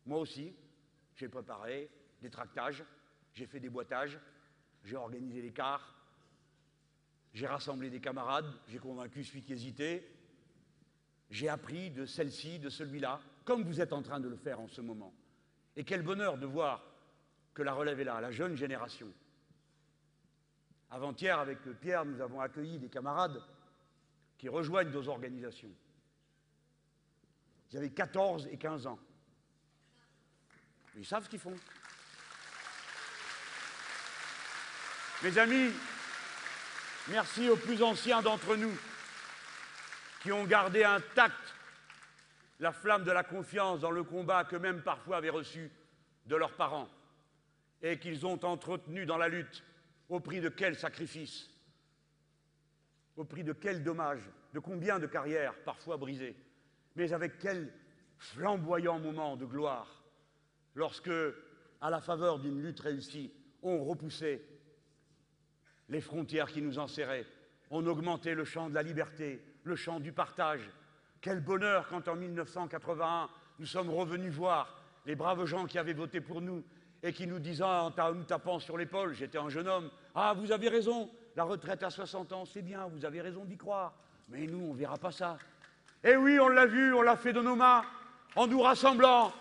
[0.07, 0.55] Moi aussi,
[1.16, 1.91] j'ai préparé
[2.23, 2.85] des tractages,
[3.33, 4.18] j'ai fait des boitages,
[4.85, 5.95] j'ai organisé les cars,
[7.33, 10.07] j'ai rassemblé des camarades, j'ai convaincu celui qui hésitait,
[11.31, 14.68] j'ai appris de celle-ci, de celui-là, comme vous êtes en train de le faire en
[14.68, 15.14] ce moment.
[15.77, 16.85] Et quel bonheur de voir
[17.55, 19.09] que la relève est là, la jeune génération.
[20.91, 23.41] Avant-hier, avec Pierre, nous avons accueilli des camarades
[24.39, 25.71] qui rejoignent nos organisations.
[27.73, 28.99] Ils avaient 14 et 15 ans.
[30.97, 31.55] Ils savent ce qu'ils font.
[35.23, 35.71] Mes amis,
[37.09, 38.77] merci aux plus anciens d'entre nous
[40.23, 41.55] qui ont gardé intacte
[42.59, 45.71] la flamme de la confiance dans le combat que même parfois avaient reçu
[46.27, 46.89] de leurs parents
[47.83, 49.62] et qu'ils ont entretenu dans la lutte
[50.09, 51.49] au prix de quel sacrifice,
[53.16, 54.21] au prix de quel dommage,
[54.53, 56.37] de combien de carrières parfois brisées,
[56.97, 57.72] mais avec quel
[58.18, 60.03] flamboyant moment de gloire
[60.74, 61.11] lorsque,
[61.80, 63.32] à la faveur d'une lutte réussie,
[63.62, 64.43] on repoussait
[65.88, 67.26] les frontières qui nous enserraient,
[67.70, 70.70] on augmentait le champ de la liberté, le champ du partage.
[71.20, 73.28] Quel bonheur quand en 1981,
[73.59, 76.64] nous sommes revenus voir les braves gens qui avaient voté pour nous
[77.03, 80.53] et qui nous disaient en nous tapant sur l'épaule, j'étais un jeune homme, Ah, vous
[80.53, 83.95] avez raison, la retraite à 60 ans, c'est bien, vous avez raison d'y croire.
[84.28, 85.38] Mais nous, on ne verra pas ça.
[86.03, 87.84] Et oui, on l'a vu, on l'a fait de nos mains,
[88.34, 89.32] en nous rassemblant,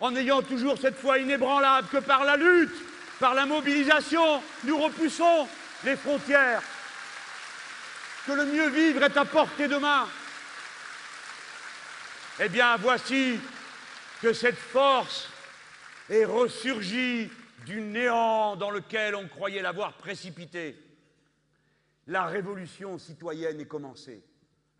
[0.00, 2.74] en ayant toujours cette foi inébranlable que par la lutte,
[3.18, 5.48] par la mobilisation, nous repoussons
[5.84, 6.62] les frontières
[8.26, 10.06] que le mieux vivre est à portée de main.
[12.40, 13.40] Eh bien, voici
[14.22, 15.28] que cette force
[16.08, 17.30] est ressurgie
[17.66, 20.76] du néant dans lequel on croyait l'avoir précipitée.
[22.06, 24.22] La révolution citoyenne est commencée.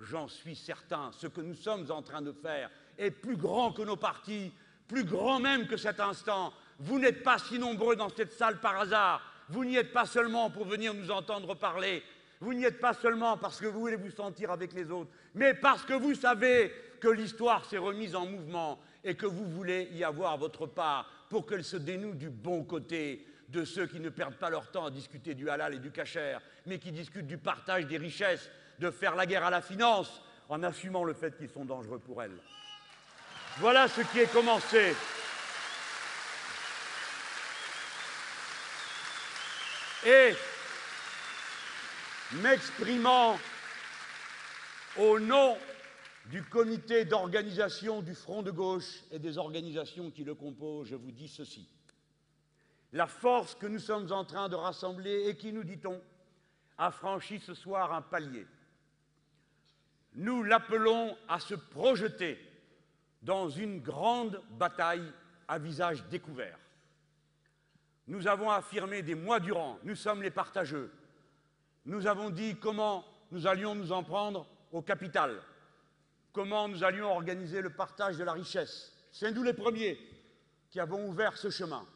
[0.01, 3.83] J'en suis certain, ce que nous sommes en train de faire est plus grand que
[3.83, 4.53] nos partis,
[4.87, 6.53] plus grand même que cet instant.
[6.79, 9.21] Vous n'êtes pas si nombreux dans cette salle par hasard.
[9.49, 12.03] Vous n'y êtes pas seulement pour venir nous entendre parler,
[12.41, 15.55] vous n'y êtes pas seulement parce que vous voulez vous sentir avec les autres, mais
[15.55, 20.05] parce que vous savez que l'histoire s'est remise en mouvement et que vous voulez y
[20.05, 24.37] avoir votre part pour qu'elle se dénoue du bon côté de ceux qui ne perdent
[24.37, 27.87] pas leur temps à discuter du halal et du cachère, mais qui discutent du partage
[27.87, 31.65] des richesses, de faire la guerre à la finance en assumant le fait qu'ils sont
[31.65, 32.37] dangereux pour elle.
[33.59, 34.95] Voilà ce qui est commencé.
[40.07, 40.35] Et
[42.35, 43.39] m'exprimant
[44.97, 45.57] au nom
[46.27, 51.11] du comité d'organisation du Front de gauche et des organisations qui le composent, je vous
[51.11, 51.69] dis ceci.
[52.93, 56.01] La force que nous sommes en train de rassembler et qui, nous dit-on,
[56.79, 58.47] a franchi ce soir un palier.
[60.19, 62.45] Nous l'appelons à se projeter
[63.23, 65.13] dans une grande bataille
[65.47, 66.59] à visage découvert.
[68.09, 70.91] Nous avons affirmé des mois durant, nous sommes les partageux,
[71.85, 75.41] nous avons dit comment nous allions nous en prendre au capital,
[76.33, 78.93] comment nous allions organiser le partage de la richesse.
[79.13, 80.01] C'est nous les premiers
[80.69, 81.87] qui avons ouvert ce chemin.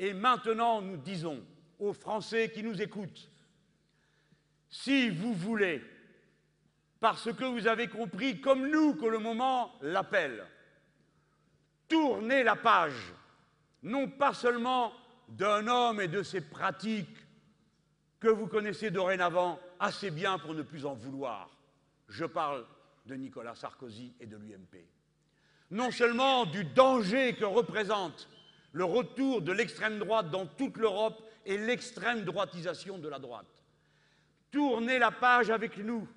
[0.00, 1.40] Et maintenant, nous disons
[1.78, 3.30] aux Français qui nous écoutent,
[4.68, 5.80] si vous voulez,
[7.04, 10.42] parce que vous avez compris, comme nous, que le moment l'appelle,
[11.86, 13.12] tournez la page,
[13.82, 14.90] non pas seulement
[15.28, 17.18] d'un homme et de ses pratiques
[18.20, 21.50] que vous connaissez dorénavant assez bien pour ne plus en vouloir.
[22.08, 22.64] Je parle
[23.04, 24.88] de Nicolas Sarkozy et de l'UMP.
[25.72, 28.30] Non seulement du danger que représente
[28.72, 33.62] le retour de l'extrême droite dans toute l'Europe et l'extrême droitisation de la droite.
[34.50, 36.08] Tournez la page avec nous.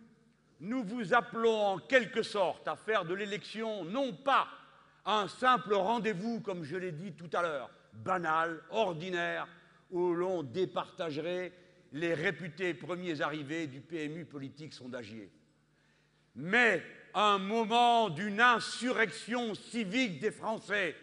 [0.59, 4.47] Nous vous appelons en quelque sorte à faire de l'élection non pas
[5.05, 9.47] un simple rendez-vous, comme je l'ai dit tout à l'heure, banal, ordinaire,
[9.91, 11.53] où l'on départagerait
[11.93, 15.31] les réputés premiers arrivés du PMU politique sondagier,
[16.35, 20.95] mais un moment d'une insurrection civique des Français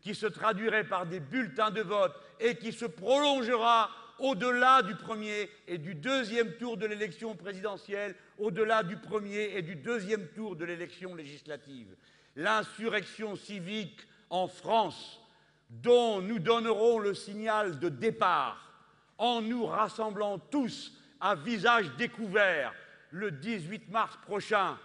[0.00, 5.50] qui se traduirait par des bulletins de vote et qui se prolongera au-delà du premier
[5.66, 10.64] et du deuxième tour de l'élection présidentielle, au-delà du premier et du deuxième tour de
[10.64, 11.88] l'élection législative.
[12.36, 15.20] L'insurrection civique en France,
[15.70, 18.72] dont nous donnerons le signal de départ
[19.18, 22.72] en nous rassemblant tous à visage découvert
[23.10, 24.76] le 18 mars prochain,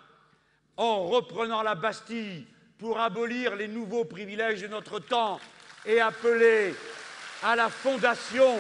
[0.78, 2.48] en reprenant la Bastille
[2.78, 5.40] pour abolir les nouveaux privilèges de notre temps
[5.86, 6.74] et appeler
[7.44, 8.58] à la fondation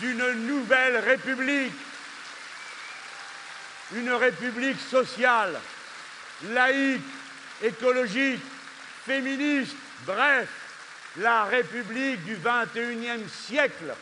[0.00, 1.72] d'une nouvelle République,
[3.94, 5.58] une République sociale,
[6.50, 7.02] laïque,
[7.62, 8.40] écologique,
[9.04, 10.48] féministe, bref,
[11.18, 13.94] la République du XXIe siècle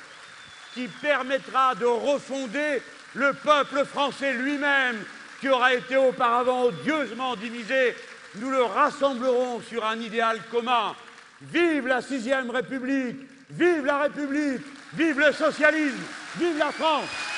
[0.72, 2.82] qui permettra de refonder
[3.14, 5.04] le peuple français lui-même
[5.40, 7.94] qui aura été auparavant odieusement divisé.
[8.36, 10.96] Nous le rassemblerons sur un idéal commun.
[11.42, 13.16] Vive la sixième République,
[13.50, 14.64] vive la République,
[14.96, 16.02] vive le socialisme,
[16.38, 17.33] vive la France